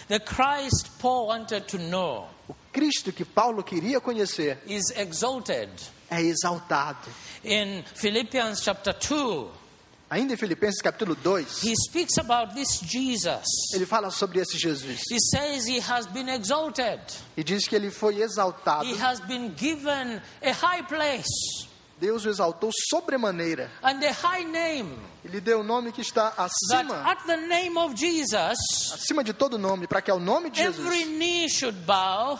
[0.09, 5.69] The Christ Paul wanted to know O Cristo que Paulo queria conhecer is exalted.
[6.09, 7.07] é exaltado.
[7.43, 9.47] In Philippians chapter 2,
[10.09, 13.45] Ainda em Filipenses capítulo 2, he speaks about this Jesus.
[13.75, 15.01] ele fala sobre esse Jesus.
[15.11, 16.99] He says he has been exalted.
[17.37, 18.85] E diz que ele foi exaltado.
[18.85, 21.67] He has been given a high place
[21.99, 23.69] Deus o exaltou sobremaneira.
[23.83, 24.97] and a high name.
[25.23, 28.57] Ele deu o nome que está That acima, at the name of Jesus,
[28.93, 32.39] acima de todo nome, para que ao nome de every Jesus knee should bow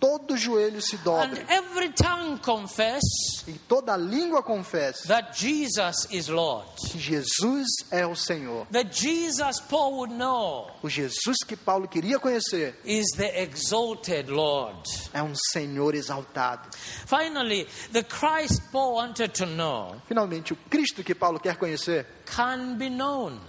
[0.00, 3.02] todo joelho se dobre every tongue confess
[3.46, 6.68] e toda língua confesse that Jesus is Lord.
[6.90, 8.66] que Jesus é o Senhor.
[10.82, 14.78] O Jesus que Paulo queria conhecer is the exalted Lord.
[15.12, 16.68] é um Senhor exaltado.
[17.06, 22.76] Finally, the Christ Paul wanted to know Finalmente, o Cristo que Paulo quer conhecer can
[22.76, 23.40] be known.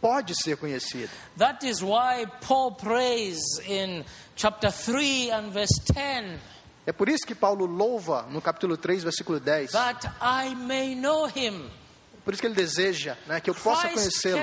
[0.00, 1.10] Pode ser conhecido.
[1.36, 4.04] That is why Paul prays in
[4.36, 6.38] chapter 3 and verse 10
[6.86, 9.72] É por isso que Paulo louva no capítulo 3, versículo 10.
[9.72, 11.68] that I may know him.
[12.24, 14.38] Por isso que ele deseja né, que eu possa conhecê-lo.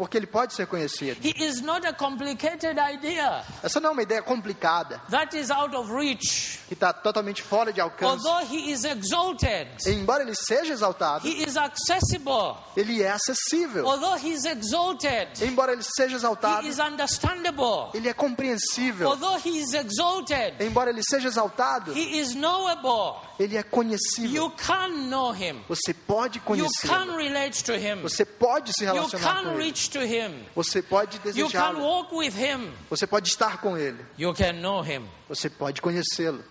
[0.00, 1.20] Porque ele pode ser conhecido.
[1.22, 5.76] He is not a complicated idea Essa não é uma ideia complicada, that is out
[5.76, 6.58] of reach.
[6.66, 8.26] que está totalmente fora de alcance.
[8.26, 12.56] Although he is exalted, Embora ele seja exaltado, he is accessible.
[12.74, 13.86] ele é acessível.
[13.86, 17.90] Although he is exalted, Embora ele seja he exaltado, is understandable.
[17.92, 19.06] ele é compreensível.
[19.10, 23.20] Although he is exalted, Embora ele seja exaltado, he is knowable.
[23.38, 24.44] ele é conhecível.
[24.44, 25.62] You can know him.
[25.68, 27.16] Você pode You can conhecê-lo.
[27.18, 28.00] relate to him.
[28.00, 29.58] Você pode se You relacionar can com ele.
[29.90, 30.44] To him.
[30.54, 31.80] Você pode You can desejá-lo.
[31.80, 32.72] walk with him.
[32.88, 34.04] Você pode estar com ele.
[34.18, 35.06] You can know him.
[35.28, 36.42] Você pode conhecê-lo.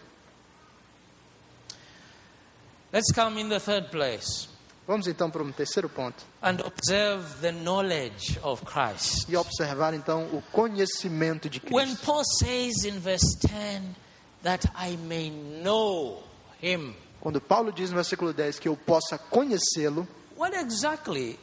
[2.91, 4.47] Let's come in the third place.
[4.88, 6.23] Vamos então para um terceiro ponto.
[6.41, 9.28] and observe the knowledge of Christ.
[9.30, 12.06] E observar então o conhecimento de When Cristo.
[12.06, 13.95] Paul says in verse 10
[14.41, 16.23] that I may know
[16.60, 21.38] him, Quando Paulo diz no versículo 10 que eu possa conhecê-lo, what exactly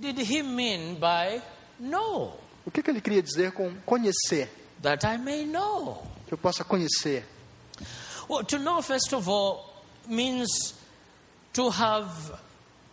[0.00, 1.40] did he mean by
[1.78, 2.32] know?
[2.64, 4.48] o que, que ele queria dizer com conhecer?
[4.82, 6.02] That I may know.
[6.26, 7.24] Que eu possa conhecer.
[8.28, 10.74] Well, to know, first of all, means
[11.52, 12.32] to have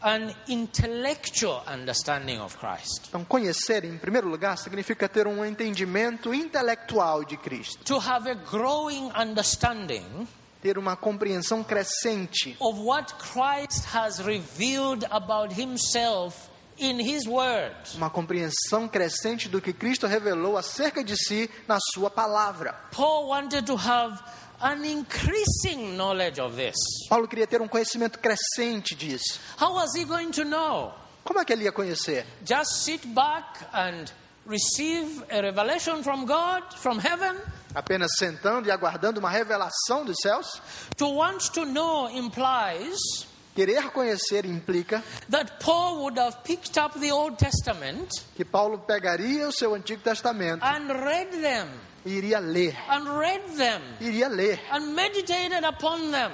[0.01, 7.23] an intellectual understanding of Christ, Então, conhecer, em primeiro lugar, significa ter um entendimento intelectual
[7.23, 10.27] de Cristo, to have a growing understanding
[10.61, 16.46] ter uma compreensão crescente of what Christ has revealed about himself
[16.79, 17.75] in his word.
[17.95, 22.73] uma compreensão crescente do que Cristo revelou acerca de si na sua palavra.
[22.91, 24.21] Paul wanted to have
[24.61, 26.75] an increasing knowledge of this.
[27.09, 29.39] Paulo queria ter um conhecimento crescente disso.
[29.59, 30.93] How was he going to know?
[31.23, 32.25] Como é que ele ia conhecer?
[32.45, 34.05] Just sit back and
[34.45, 37.35] receive a revelation from God, from heaven?
[37.75, 40.61] Apenas sentando e aguardando uma revelação dos céus?
[40.95, 43.26] To want to know implies
[43.57, 49.47] Querer conhecer implica that Paul would have picked up the Old Testament que Paulo pegaria
[49.47, 51.67] o seu Antigo Testamento and read them,
[52.05, 52.75] e iria ler.
[52.87, 54.59] and read them, Iria ler.
[54.71, 56.31] and meditated upon them,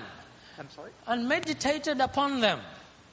[0.60, 0.92] I'm sorry?
[1.08, 2.60] and meditated upon them.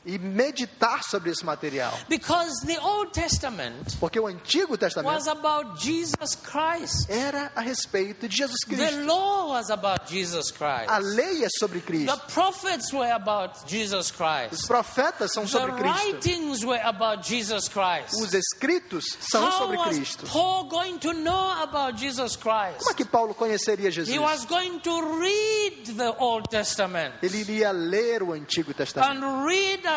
[0.05, 1.93] E meditar sobre esse material.
[2.09, 7.11] Because the Old Testament Porque o Antigo was Testamento about Jesus Christ.
[7.11, 9.05] era a respeito de Jesus The Cristo.
[9.05, 10.89] law was about Jesus Christ.
[10.89, 12.19] A lei é sobre The Cristo.
[12.33, 14.67] prophets were about Jesus Os Christ.
[14.67, 15.99] profetas são The sobre Cristo.
[16.13, 18.15] writings were about Jesus Christ.
[18.23, 20.25] Os escritos são sobre Cristo.
[20.27, 22.79] Paul going to know about Jesus Christ?
[22.79, 24.15] Como é que Paulo conheceria Jesus?
[24.15, 29.21] He was going to read the Old Testament Ele iria ler o Antigo Testamento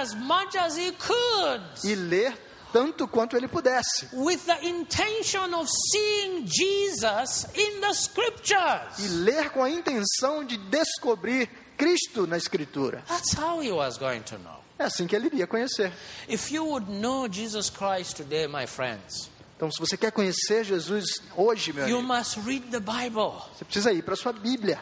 [0.01, 2.37] as much as he could e ler
[2.71, 4.07] tanto quanto ele pudesse.
[4.13, 9.09] with the intention of seeing Jesus in the E scriptures.
[9.23, 13.03] ler com a intenção de descobrir Cristo na Escritura.
[13.07, 14.59] That's how he was going to know.
[14.79, 15.91] É assim que ele iria conhecer.
[16.27, 21.21] If you would know Jesus Christ today, my friends, Então, se você quer conhecer Jesus
[21.37, 23.39] hoje, meu you amigo, must read the Bible.
[23.55, 24.81] você precisa ir para a sua Bíblia.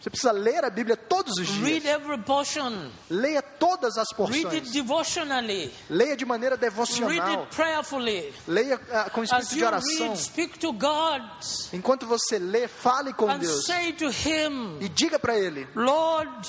[0.00, 1.82] Você precisa ler a Bíblia todos os dias.
[3.10, 4.72] Leia todas as Read it porções.
[4.72, 5.70] devotionally.
[5.90, 7.42] Leia de maneira Read devocional.
[7.42, 8.32] it prayerfully.
[8.48, 10.14] Leia ah, com espírito de oração.
[11.72, 13.66] Enquanto você lê, fale com Deus.
[13.66, 16.48] say to Him, E diga para Ele: Lord,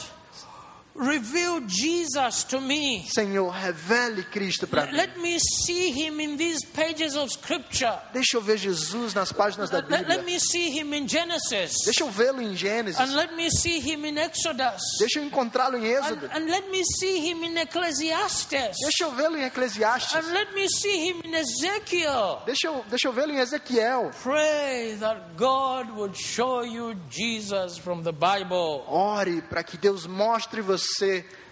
[0.96, 3.06] reveal Jesus to me.
[3.10, 4.98] Senhor, revele Cristo para Let, mim.
[4.98, 7.98] let me see Him in these pages of Scripture.
[8.14, 10.24] Deixa eu ver Jesus nas páginas da Let, let- Bíblia.
[10.24, 11.74] me see Him in Genesis.
[11.86, 13.00] Deixa eu vê-lo em Gênesis.
[13.00, 14.82] And let me see Him in Exodus.
[15.00, 16.26] Deixa eu encontrá-lo em And, Êxodo.
[16.34, 18.76] and let me see Him in Ecclesiastes.
[18.82, 20.16] Deixa eu vê-lo em Eclesiastes.
[20.16, 22.42] And let me see Him in Ezekiel.
[22.46, 24.12] Deixa eu, deixa eu vê-lo em Ezequiel.
[24.22, 28.84] Pray that God would show you Jesus from the Bible.
[28.88, 30.81] Ore para que Deus mostre você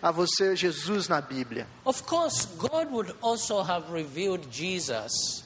[0.01, 1.67] a você Jesus na Bíblia.
[1.85, 5.43] Of course, God would also have revealed Jesus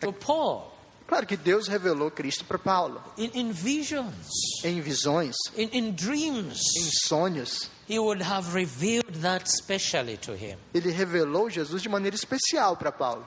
[0.00, 0.74] to Paul
[1.06, 6.58] Claro que Deus revelou Cristo para Paulo in, in visions, em visões, in, in dreams.
[6.78, 7.70] em sonhos.
[7.86, 10.58] He would have revealed that specially to him.
[10.72, 13.24] Ele revelou Jesus de maneira especial para Paulo.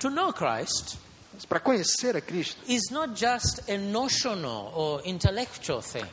[0.00, 0.98] To know Christ
[1.44, 6.06] para conhecer a Cristo, is not just a notional or intellectual thing.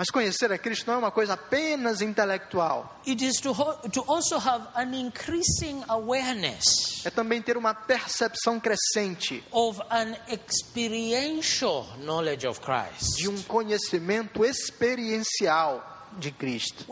[0.00, 2.98] Mas conhecer a Cristo não é uma coisa apenas intelectual.
[3.06, 8.58] It is to, ho- to also have an increasing awareness É também ter uma percepção
[8.58, 13.18] crescente of an experiential knowledge of Christ.
[13.18, 15.84] de um conhecimento experiencial
[16.18, 16.86] de Cristo.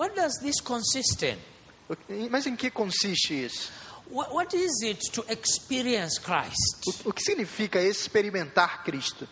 [2.31, 3.73] Mas em que consiste isso?
[4.11, 7.05] What is it to experience Christ?
[7.07, 9.27] O, o que significa experimentar Cristo?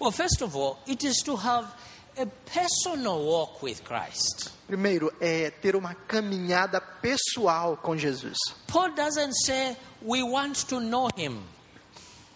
[0.00, 1.68] Well, first of all, it is to have
[2.16, 4.50] a personal walk with Christ.
[4.66, 8.36] Primeiro, é ter uma caminhada pessoal com Jesus.
[8.66, 11.42] Paul doesn't say we want to know him.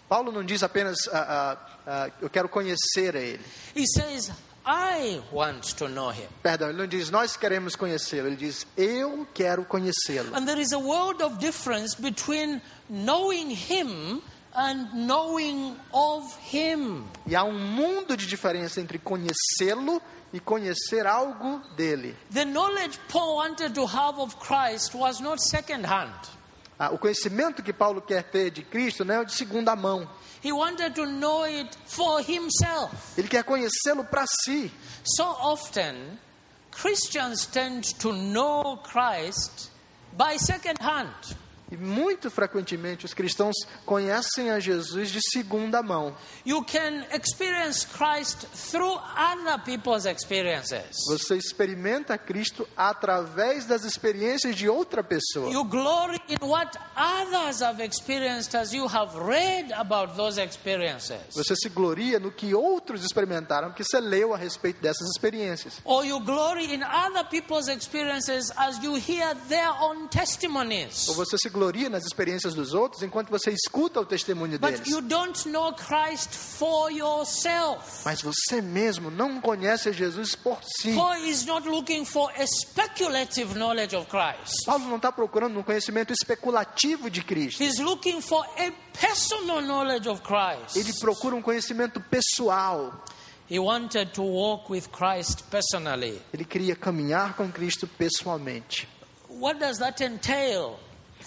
[0.08, 3.44] Paulo não diz apenas, ah, ah, ah, eu quero conhecer a Ele.
[3.74, 4.30] He says,
[4.64, 6.26] I want to know him.
[6.42, 8.26] Perdão, ele não diz, nós queremos conhecê-lo.
[8.26, 10.34] Ele diz, eu quero conhecê-lo.
[10.34, 14.20] And there is a world of difference between knowing him
[14.56, 17.04] and knowing of him.
[17.26, 20.00] E há um mundo de diferença entre conhecê-lo
[20.32, 22.16] e conhecer algo dele.
[22.32, 26.14] The knowledge Paul wanted to have of Christ was not second hand.
[26.78, 30.08] Ah, o conhecimento que Paulo quer ter de Cristo não é de segunda mão.
[30.42, 32.94] He wanted to know it for himself.
[33.16, 34.70] Ele quer conhecê-lo para si.
[35.04, 36.18] So often,
[36.70, 39.70] Christians tend to know Christ
[40.12, 41.14] by second hand.
[41.70, 46.16] E muito frequentemente os cristãos conhecem a Jesus de segunda mão.
[51.08, 55.50] Você experimenta Cristo através das experiências de outra pessoa.
[55.50, 61.18] You glory in what others have experienced as you have read about those experiences.
[61.34, 65.80] Você se gloria no que outros experimentaram, porque você leu a respeito dessas experiências.
[65.84, 71.08] Or you glory in other people's experiences as you hear their own testimonies.
[71.08, 74.88] Ou você se gloria nas experiências dos outros enquanto você escuta o testemunho But deles.
[74.88, 78.02] you don't know Christ for yourself.
[78.04, 80.94] Mas você mesmo não conhece Jesus por si.
[80.94, 84.66] Paul is not looking for a speculative knowledge of Christ.
[84.66, 87.62] Paulo não está procurando um conhecimento especulativo de Cristo.
[87.62, 90.76] He's looking for a personal knowledge of Christ.
[90.76, 92.92] Ele procura um conhecimento pessoal.
[93.48, 96.20] He wanted to walk with Christ personally.
[96.34, 98.86] Ele queria caminhar com Cristo pessoalmente.
[99.28, 100.78] What does that entail?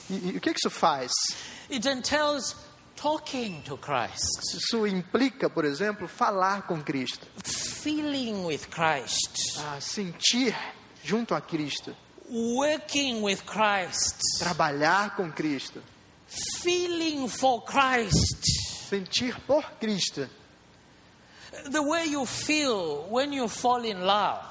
[0.10, 1.12] E, e o que que isso faz?
[1.72, 2.56] It entails
[2.96, 10.56] talking to Christ, Isso implica, por exemplo, falar com Cristo, feeling with Christ, ah, sentir
[11.04, 11.96] junto a Cristo,
[12.30, 15.82] working with Christ, trabalhar com Cristo,
[16.62, 18.44] feeling for Christ.
[18.90, 20.28] sentir por Cristo.
[21.72, 24.44] The way you feel when you fall in love.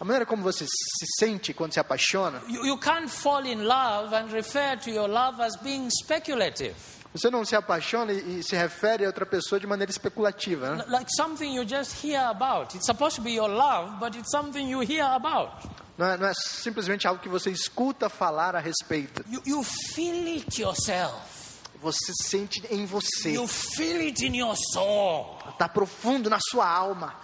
[0.00, 4.14] A maneira como você se sente quando se apaixona, You, you can't fall in love
[4.14, 6.74] and refer to your love as being speculative.
[7.14, 10.84] você não se apaixona e, se refere a outra pessoa de maneira especulativa, né?
[10.88, 12.76] Like something you just hear about.
[12.76, 15.66] It's supposed to be your love, but it's something you hear about.
[15.96, 19.24] Não é, não é simplesmente algo que você escuta falar a respeito.
[19.30, 21.16] You, you feel it yourself.
[21.80, 23.30] Você sente em você.
[23.32, 25.38] You feel it in your soul.
[25.48, 27.14] Está profundo na sua alma.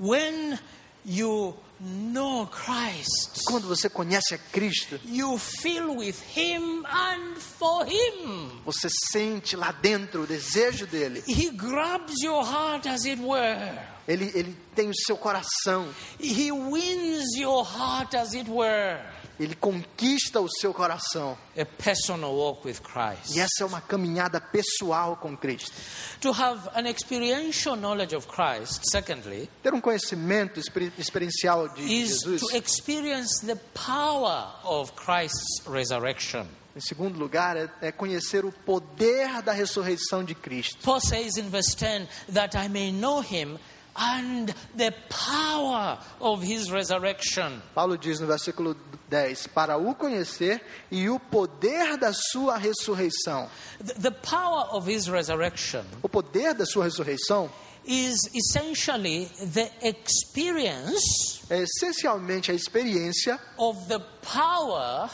[0.00, 0.58] When
[1.04, 8.50] you know Christ, Quando você conhece a Cristo, you feel with Him and for Him.
[8.64, 11.22] você sente lá dentro o desejo dele.
[11.26, 13.78] He grabs your heart, as it were.
[14.06, 15.88] Ele, ele tem o seu coração.
[16.20, 19.00] He wins your heart, as it were.
[19.40, 21.36] Ele conquista o seu coração.
[21.58, 23.34] A personal walk with Christ.
[23.34, 25.72] E essa é uma caminhada pessoal com Cristo.
[26.20, 32.20] To have an experiential knowledge of Christ, secondly, Ter um conhecimento exper- experiencial de is
[32.20, 32.42] Jesus.
[32.42, 36.46] to experience the power of Christ's resurrection.
[36.76, 40.78] Em segundo lugar, é, é conhecer o poder da ressurreição de Cristo.
[40.84, 43.58] Paul says in verse 10 that I may know him
[43.96, 47.60] and the power of his resurrection.
[47.74, 48.76] Paulo diz no versículo
[49.08, 50.60] 10: Para o conhecer
[50.90, 53.48] e o poder da sua ressurreição.
[53.78, 57.50] The, the power of his resurrection O poder da sua ressurreição
[57.84, 65.10] is essentially the experience é essencialmente a experiência of the power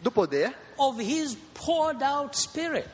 [0.00, 2.88] do poder of his poured out spirit.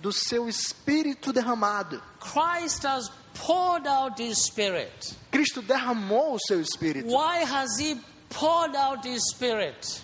[0.00, 2.02] do seu espírito derramado.
[2.20, 5.14] Christ has poured out his spirit.
[5.30, 7.06] Cristo derramou o seu espírito.
[7.08, 10.02] Why has he poured out his spirit?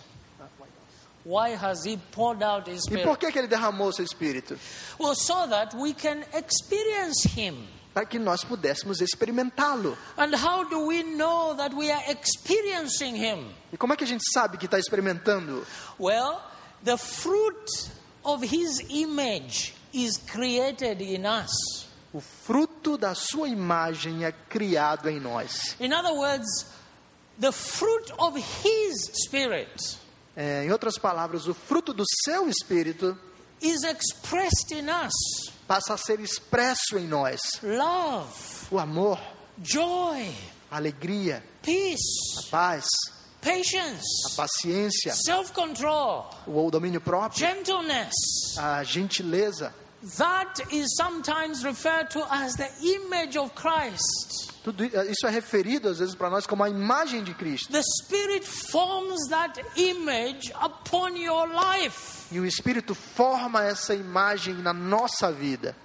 [1.24, 3.20] Why has he poured out his E por spirit?
[3.20, 4.58] que, que ele derramou o seu espírito?
[4.98, 7.66] Well, so that we can experience him.
[7.94, 9.96] Para que nós pudéssemos experimentá-lo.
[10.16, 13.52] And how do we know that we are experiencing him?
[13.72, 15.64] E como é que a gente sabe que está experimentando?
[15.98, 16.40] Well,
[16.82, 17.90] the fruit
[18.24, 21.86] of his image is created in us.
[22.14, 25.76] O fruto da sua imagem é criado em nós.
[25.80, 26.66] In other words,
[27.40, 29.98] the fruit of his spirit
[30.36, 33.18] É, em outras palavras, o fruto do seu espírito
[33.60, 35.12] is expressed in us.
[35.68, 37.38] passa a ser expresso em nós.
[37.62, 38.32] Love,
[38.70, 39.20] O amor,
[39.62, 40.34] joy,
[40.70, 42.86] a alegria, a peace, paz,
[43.42, 48.14] a patience, paciência, self-control, o domínio próprio, gentleness.
[48.56, 49.74] a gentileza.
[50.18, 54.52] That is sometimes referred to as the image of Christ.
[54.64, 57.70] Tudo i- isso é referido às vezes para nós como a imagem de Cristo.
[57.72, 62.26] The Spirit forms that image upon your life.
[62.32, 65.76] E o Espírito forma essa imagem na nossa vida.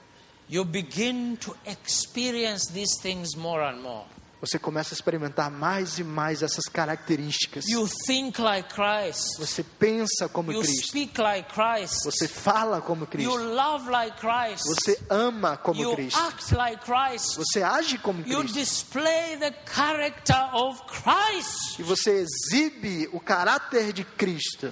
[0.49, 4.05] You begin to experience these things more and more.
[4.39, 7.65] Você começa a experimentar mais e mais essas características.
[7.67, 9.35] You think like Christ.
[9.39, 10.87] Você pensa como You Cristo.
[10.89, 12.03] speak like Christ.
[12.05, 13.35] Você fala como You Cristo.
[13.35, 14.63] love like Christ.
[14.67, 16.19] Você ama como You Cristo.
[16.19, 17.35] act like Christ.
[17.35, 18.59] Você age como You Cristo.
[18.59, 21.79] display the character of Christ.
[21.79, 24.71] E você exibe o caráter de Cristo.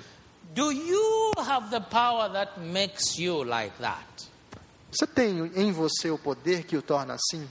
[0.54, 4.06] Do you have the power that makes you like that?
[4.92, 7.50] Você tem em você o poder que o torna assim?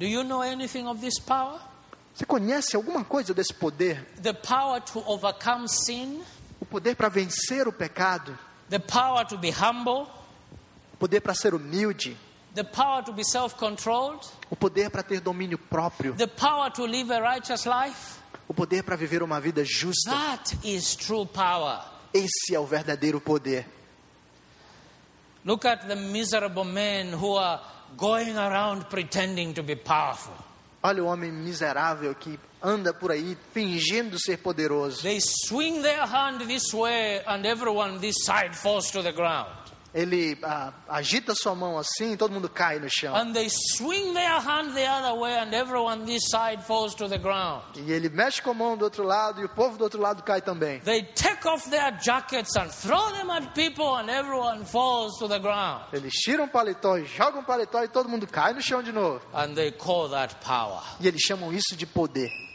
[0.00, 1.60] Do you know anything of this power?
[2.14, 4.02] Você conhece alguma coisa desse poder?
[4.22, 6.22] The power to overcome sin,
[6.58, 8.36] O poder para vencer o pecado,
[8.70, 10.08] the power to be humble,
[10.94, 12.16] o poder para ser humilde,
[12.54, 16.86] the power to be self controlled, o poder para ter domínio próprio, the power to
[16.86, 18.18] live a righteous life.
[18.48, 20.10] o poder para viver uma vida justa.
[20.10, 21.78] That is true power.
[22.14, 23.66] Esse é o verdadeiro poder.
[25.44, 27.60] Look at the miserable men who are
[27.96, 30.34] going around pretending to be powerful.
[30.82, 35.02] Olha o homem miserável que anda por aí fingindo ser poderoso.
[35.02, 39.59] They swing their hand this way, and everyone this side falls to the ground.
[39.92, 43.14] Ele ah, agita sua mão assim e todo mundo cai no chão.
[43.14, 47.18] And they swing their hand the other way, and everyone this side falls to the
[47.18, 47.62] ground.
[47.76, 50.22] E ele mexe com a mão do outro lado e o povo do outro lado
[50.22, 50.80] cai também.
[50.80, 55.38] They take off their jackets and throw them at people, and everyone falls to the
[55.38, 55.82] ground.
[55.92, 58.92] Eles tiram o paletó e jogam o paletó e todo mundo cai no chão de
[58.92, 59.20] novo.
[59.34, 60.82] And they call that power.
[61.00, 62.49] E eles chamam isso de poder.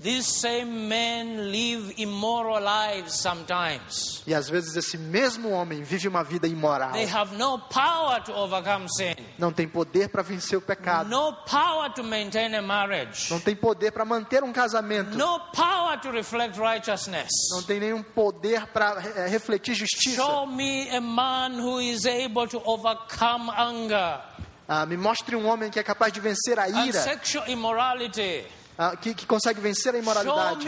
[0.00, 4.22] These same men live immoral lives sometimes.
[4.26, 6.92] E às vezes esse mesmo homem vive uma vida imoral.
[6.92, 11.08] They have no power to overcome sin, Não tem poder para vencer o pecado.
[11.08, 15.16] no power to maintain a marriage, Não tem poder para manter um casamento.
[15.16, 17.30] no power to reflect righteousness.
[17.52, 20.16] Não tem nenhum poder para eh, refletir justiça.
[20.16, 24.20] Show me a man who is able to overcome anger
[24.68, 28.44] Ah, me mostre um homem que é capaz de vencer a and ira, sexual immorality.
[28.76, 30.64] Ah, que, que consegue vencer a imoralidade.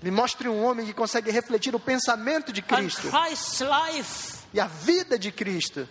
[0.00, 3.10] me mostre um homem que consegue refletir o pensamento de Cristo
[4.52, 5.88] e a vida de Cristo.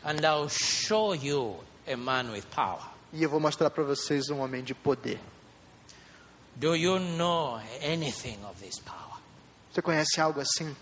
[3.14, 5.20] E eu vou mostrar para vocês um homem de poder.
[6.56, 9.22] Do you know anything of this power?
[9.72, 10.76] Você conhece algo assim?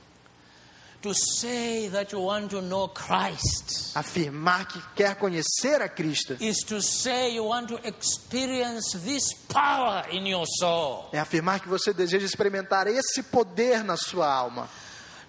[1.06, 6.64] To say that you want to know Christ Afirmar que quer conhecer a Cristo is
[6.66, 11.08] to say you want to experience this power in your soul.
[11.14, 14.68] é afirmar que você deseja experimentar esse poder na sua alma.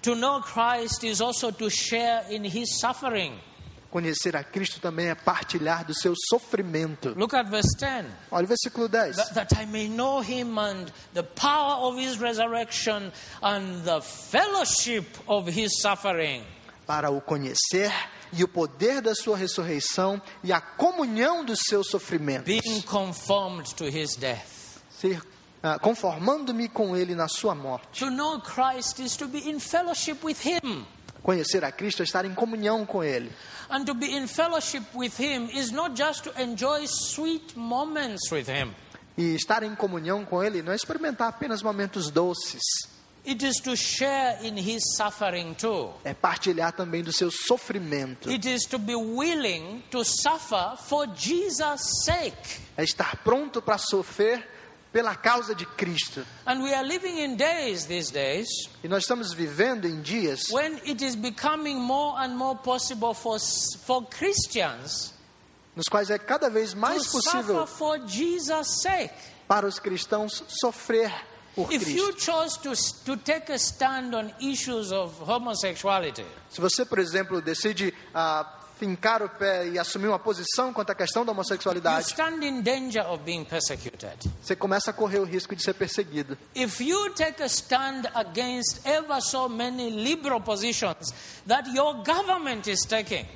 [0.00, 3.38] To know Christ is also to share in his suffering.
[3.96, 7.14] Conhecer a Cristo também é partilhar do seu sofrimento.
[7.16, 8.04] Look at verse 10.
[8.30, 9.16] Olha o versículo 10.
[9.16, 15.06] That, that I may know him and the power of his resurrection and the fellowship
[15.26, 16.44] of his suffering.
[16.86, 17.90] Para o conhecer
[18.34, 22.44] e o poder da sua ressurreição e a comunhão dos seus sofrimentos.
[22.44, 24.82] being conformed to his death.
[24.90, 25.22] Ser
[25.62, 28.04] ah, conformando-me com ele na sua morte.
[28.04, 30.84] To know Christ is to be in fellowship with him.
[31.22, 33.30] Conhecer a Cristo é estar em comunhão com ele.
[33.68, 38.48] And to be in fellowship with him is not just to enjoy sweet moments with
[38.48, 38.74] him.
[39.18, 42.60] E estar em comunhão com ele não é experimentar apenas momentos doces,
[43.28, 45.92] It is to share in his suffering too.
[46.04, 48.30] é partilhar também do seu sofrimento.
[48.30, 52.60] It is to be willing to suffer for Jesus' sake.
[52.76, 54.46] É estar pronto para sofrer
[54.96, 56.24] pela causa de Cristo.
[56.46, 58.48] And we are living in days these days
[58.82, 63.38] E nós estamos vivendo em dias when it is becoming more and more possible for,
[63.84, 65.12] for Christians
[65.76, 67.66] nos quais é cada vez mais possível
[69.46, 71.12] para os cristãos sofrer
[71.54, 72.32] por If you Cristo.
[72.32, 72.72] chose to,
[73.04, 79.22] to take a stand on issues of homosexuality, Se você, por exemplo, decide ah, fincar
[79.22, 82.14] o pé e assumir uma posição quanto à questão da homossexualidade,
[84.40, 86.36] você começa a correr o risco de ser perseguido.
[86.54, 91.12] If you take a stand against ever so many liberal positions
[91.46, 93.26] that your government is taking,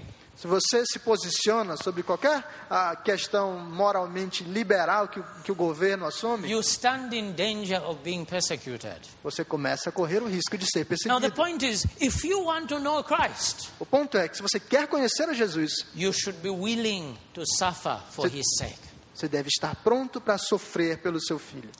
[0.41, 6.07] Se você se posiciona sobre qualquer ah, questão moralmente liberal que, o- que o governo
[6.07, 8.99] assume, you stand in danger of being persecuted.
[9.23, 11.35] você começa a correr o risco de ser Now, the perseguido.
[11.37, 14.87] point is if you want to know Christ, O ponto é que se você quer
[14.89, 18.39] conhecer a Jesus, you should be willing to suffer for Sim.
[18.39, 18.79] his sake.
[19.15, 21.71] você deve estar pronto para sofrer pelo seu filho.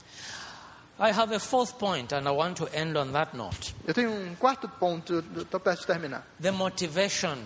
[0.99, 4.11] I have a fourth point, and I want to end on that note Eu tenho
[4.11, 6.27] um quarto ponto, estou perto de terminar.
[6.39, 7.39] the motivation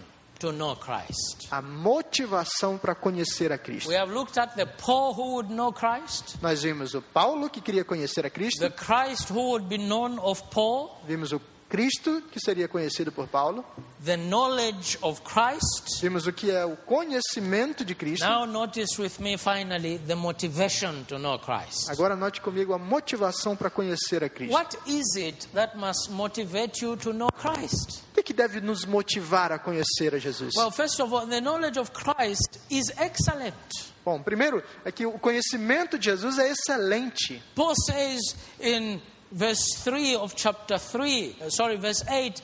[0.45, 1.47] to know Christ.
[1.51, 3.89] A motivação para conhecer a Cristo.
[3.89, 7.61] We have looked at the Paul who would know Christ, Nós vimos o Paulo que
[7.61, 12.21] queria conhecer a Cristo, the Christ who would be known of Paul, vimos o Cristo
[12.31, 13.65] que seria conhecido por Paulo,
[14.05, 15.99] the knowledge of Christ.
[15.99, 18.23] vimos o que é o conhecimento de Cristo.
[18.25, 21.89] Now, notice with me finally the motivation to know Christ.
[21.89, 24.53] Agora note comigo a motivação para conhecer a Cristo.
[24.53, 28.03] What is it that must motivate you to know Christ?
[28.25, 30.55] Que, deve nos motivar a conhecer a Jesus?
[30.55, 33.93] Well, first of all, the knowledge of Christ is excellent.
[34.03, 37.41] Bom, primeiro é que o conhecimento de Jesus é excelente.
[37.55, 38.99] Paul says in
[39.31, 42.41] verse 3 of chapter 3, uh, sorry, verse 8,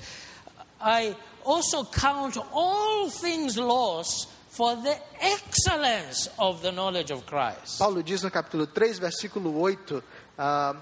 [0.79, 7.79] I also count all things loss for the excellence of the knowledge of Christ.
[7.79, 10.03] Paulo diz no capítulo 3, versículo 8,
[10.37, 10.75] ah,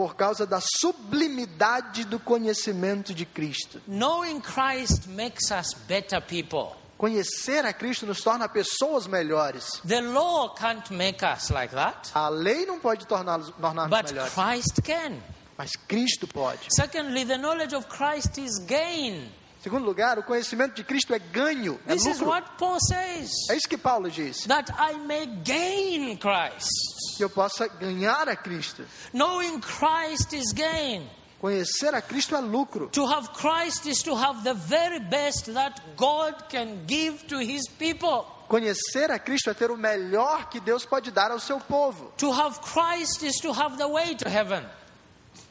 [0.00, 3.82] por causa da sublimidade do conhecimento de Cristo.
[3.86, 6.74] Knowing Christ makes us better people.
[6.96, 9.78] Conhecer a Cristo nos torna pessoas melhores.
[9.86, 14.32] The law can't make us like that, A lei não pode torná-los tornar-nos but melhores,
[14.32, 15.20] Christ can.
[15.58, 16.60] mas Cristo pode.
[16.74, 19.28] Secondly, the knowledge of Christ is gain.
[19.62, 22.28] Segundo lugar, o conhecimento de Cristo é ganho, é This is lucro.
[22.28, 23.30] what Paul says.
[23.50, 24.44] É isso que Paulo diz.
[24.46, 26.70] That I may gain Christ.
[27.18, 28.84] Que eu possa ganhar a Cristo.
[29.12, 31.06] Knowing Christ is gain.
[31.38, 32.88] Conhecer a Cristo é lucro.
[32.88, 37.68] To have Christ is to have the very best that God can give to his
[37.78, 38.24] people.
[38.48, 42.12] Conhecer a Cristo é ter o melhor que Deus pode dar ao seu povo.
[42.16, 44.64] To have Christ is to have the way to heaven.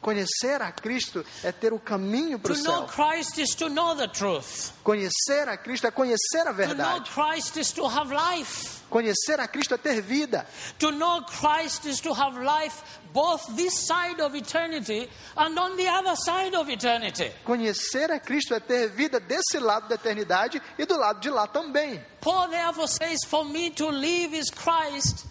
[0.00, 2.88] Conhecer a Cristo é ter o caminho para To o know céu.
[2.88, 4.72] Christ is to know the truth.
[4.82, 7.10] Conhecer a Cristo é conhecer a To know verdade.
[7.10, 8.80] Christ is to have life.
[8.88, 10.46] Conhecer a Cristo é ter vida.
[10.78, 12.82] To know Christ is to have life
[13.12, 17.30] both this side of eternity and on the other side of eternity.
[17.44, 21.46] Conhecer a Cristo é ter vida desse lado da eternidade e do lado de lá
[21.46, 22.02] também.
[22.22, 25.26] Paul therefore says, For me to live is Christ,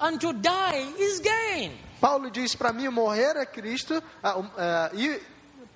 [0.00, 1.83] and to die is gain.
[2.04, 5.22] Paulo diz para mim: morrer é Cristo um, ah, e.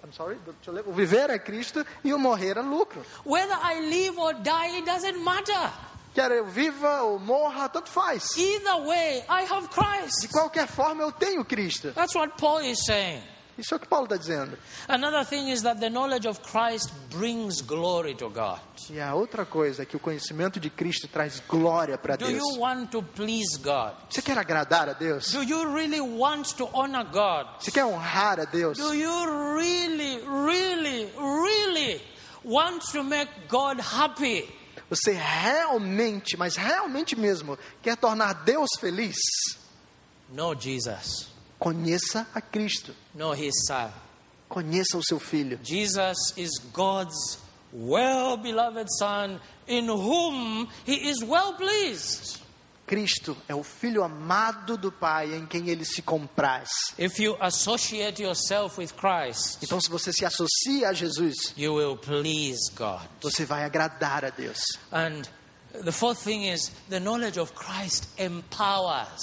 [0.05, 0.39] I'm sorry,
[0.87, 3.03] o viver é Cristo e o morrer é lucro.
[3.25, 5.73] Whether I live or die, it doesn't matter.
[6.15, 8.37] Quer eu viva ou morra, tanto faz.
[8.37, 10.29] Either way, I have De Christ.
[10.31, 11.93] qualquer forma, eu tenho Cristo.
[11.93, 13.23] That's what Paul is saying.
[13.59, 14.57] Isso é o que Paulo está dizendo.
[14.89, 18.61] Another thing is that the knowledge of Christ brings glory to God.
[18.89, 22.39] E a outra coisa é que o conhecimento de Cristo traz glória para Do Deus.
[22.39, 23.95] you want to please God?
[24.09, 25.33] Você quer agradar a Deus?
[25.33, 27.49] Do you really want to honor God?
[27.59, 28.79] Você quer honrar a Deus?
[28.79, 32.01] Do you really, really, really
[32.45, 34.49] want to make God happy?
[34.89, 39.17] Você realmente, mas realmente mesmo, quer tornar Deus feliz?
[40.31, 41.29] Know Jesus.
[41.59, 42.95] Conheça a Cristo.
[43.15, 43.91] Know His Son.
[44.49, 45.59] Conheça o seu filho.
[45.63, 47.39] Jesus is God's
[47.73, 52.39] well beloved Son in whom He is well pleased.
[52.87, 56.71] Cristo é o filho amado do Pai em quem ele se compraz.
[56.99, 61.99] If you associate yourself with Christ, Então, se você se associa a Jesus, you will
[61.99, 63.03] please God.
[63.21, 64.59] você vai agradar a Deus.
[64.91, 65.21] And
[65.85, 69.21] the fourth thing is the knowledge of Christ empowers.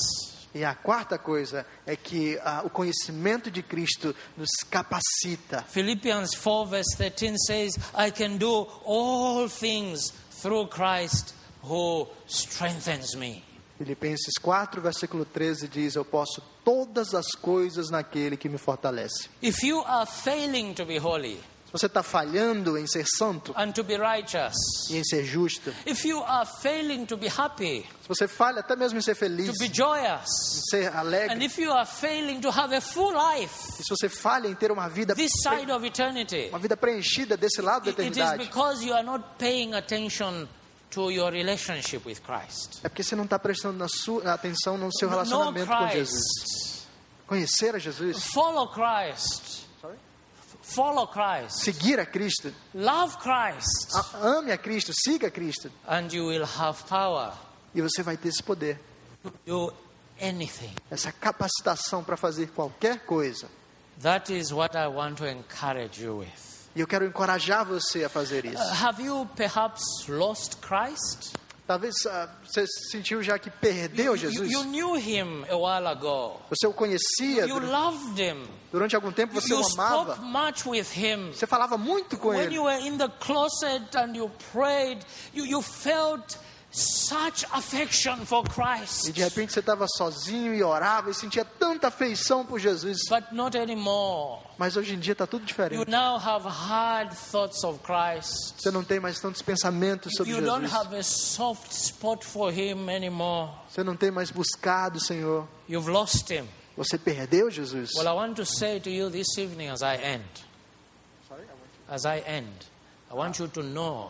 [0.55, 5.61] E a quarta coisa é que ah, o conhecimento de Cristo nos capacita.
[5.63, 13.43] Philippians 4, verse 13 says, I can do all things through Christ who strengthens me.
[13.77, 19.29] Filipenses 4, versículo 13 diz: Eu posso todas as coisas naquele que me fortalece.
[19.41, 21.37] If you are failing to be holy
[21.77, 24.55] você está falhando em ser santo and to be righteous,
[24.89, 28.75] e em ser justo, if you are failing to be happy, se você falha até
[28.75, 32.73] mesmo em ser feliz, joyous, em ser and alegre, if you are failing to have
[32.73, 37.35] a full life e se você falha em ter uma vida, eternity, uma vida preenchida
[37.35, 40.47] desse lado da it it is eternidade, because you are not paying attention
[40.89, 42.79] to your relationship with Christ.
[42.83, 46.85] é porque você não está prestando na sua, atenção no seu relacionamento com Jesus.
[47.27, 49.64] Conhecer a Jesus, Follow Christ.
[50.67, 51.63] Follow Christ.
[51.63, 53.95] seguir a Cristo, Love Christ.
[53.95, 57.31] a- ame a Cristo, siga a Cristo, And you will have power
[57.73, 58.79] e você vai ter esse poder,
[59.23, 59.73] to do
[60.21, 60.73] anything.
[60.89, 63.47] essa capacitação para fazer qualquer coisa.
[64.01, 66.55] That is what I want to encourage you with.
[66.75, 68.61] E eu quero encorajar você a fazer isso.
[68.61, 71.33] Uh, have you perhaps lost Christ?
[71.67, 74.51] Talvez ah, você sentiu já que perdeu You, Jesus.
[74.51, 76.39] you knew him a while ago.
[76.49, 78.47] Você o conhecia You dur- loved him.
[78.71, 80.13] durante algum tempo, você You o amava.
[80.13, 81.31] spoke much with him.
[81.31, 82.59] Você falava muito com When ele.
[86.75, 89.11] You you you, you such affection for E Christ.
[89.13, 92.97] de repente você estava sozinho e orava e sentia tanta afeição por Jesus.
[93.09, 94.41] But not anymore.
[94.57, 95.89] Mas hoje em dia está tudo You diferente.
[95.89, 98.55] now have hard thoughts of Christ.
[98.57, 100.73] Você não tem mais tantos pensamentos sobre You don't Jesus.
[100.85, 103.51] have a soft spot for him anymore.
[103.69, 105.47] Você não tem mais buscado o Senhor.
[105.69, 106.47] You've lost him.
[106.77, 107.91] Você perdeu Jesus.
[107.95, 110.25] Well, I want to say to you this evening as I end,
[111.89, 112.74] as I end, I want you to know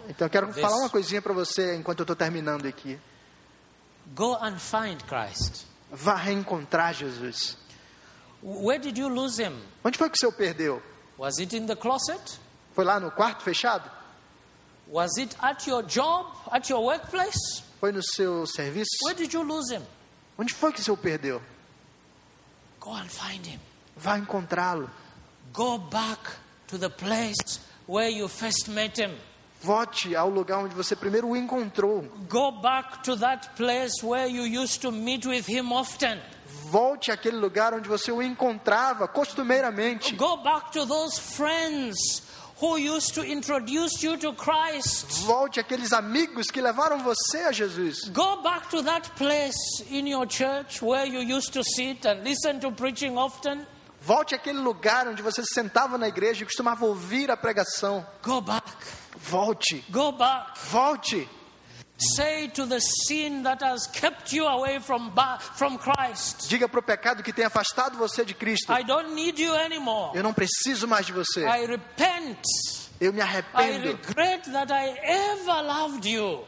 [0.10, 0.62] Então eu quero this.
[0.62, 3.00] falar uma coisinha para você enquanto eu estou terminando aqui.
[4.16, 5.66] Go and find Christ.
[5.92, 7.58] Vá reencontrar Jesus.
[8.42, 9.60] Where did you lose him?
[9.84, 10.82] Onde foi que o Senhor perdeu?
[11.18, 12.40] Was it in the closet?
[12.74, 13.90] Foi lá no quarto fechado?
[14.88, 17.64] Was it at your job, at your workplace?
[17.80, 18.90] Foi no seu serviço?
[19.04, 19.82] Where did you lose him?
[20.38, 21.42] Onde foi que o Senhor perdeu?
[22.80, 23.60] Go and find him.
[23.96, 24.90] Vá encontrá-lo.
[25.54, 26.20] Go back
[26.68, 29.12] to the place where you first met him.
[29.62, 32.04] Volte ao lugar onde você primeiro o encontrou.
[32.30, 36.20] Go back to that place where you used to meet with him often.
[36.70, 40.16] Volte àquele lugar onde você o encontrava costumeiramente.
[40.16, 41.96] Go back to those friends
[42.62, 45.26] who used to introduce you to Christ.
[45.26, 48.10] Volte àqueles amigos que levaram você a Jesus.
[48.10, 52.60] Go back to that place in your church where you used to sit and listen
[52.60, 53.66] to preaching often.
[54.06, 58.06] Volte àquele lugar onde você sentava na igreja e costumava ouvir a pregação.
[58.24, 58.72] Go back.
[59.18, 60.60] Volte, Go back.
[60.70, 61.28] volte.
[61.98, 65.12] Say to the sin that has kept you away from,
[65.56, 69.42] from Christ, Diga para o pecado que tem afastado você de Cristo: I don't need
[69.42, 70.12] you anymore.
[70.16, 71.46] Eu não preciso mais de você.
[71.46, 72.44] I repent.
[73.00, 73.88] Eu me I arrependo.
[73.98, 76.46] regret that I ever loved you.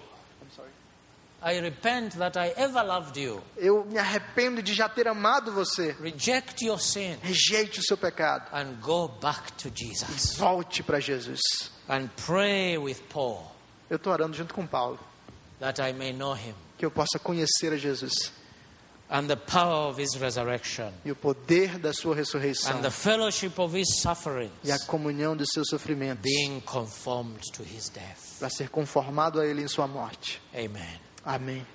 [1.42, 3.42] I repent that I ever loved you.
[3.58, 5.96] Eu me arrependo de já ter amado você.
[6.02, 8.48] Reject your sin Rejeite o seu pecado.
[8.52, 11.42] and go back to Jesus Volte para Jesus.
[11.88, 13.52] and pray with Paul
[13.90, 15.00] Eu estou orando junto com Paulo.
[15.60, 18.32] that I may know him Que eu possa conhecer a Jesus.
[19.10, 22.72] and the power of his resurrection E o poder da sua ressurreição.
[22.78, 26.22] and the fellowship of his sufferings E a comunhão dos seus sofrimentos.
[26.24, 28.40] being conformed to his death.
[28.40, 30.42] Para ser conformado a Ele em sua morte.
[30.54, 31.00] Amen.
[31.28, 31.66] Amém.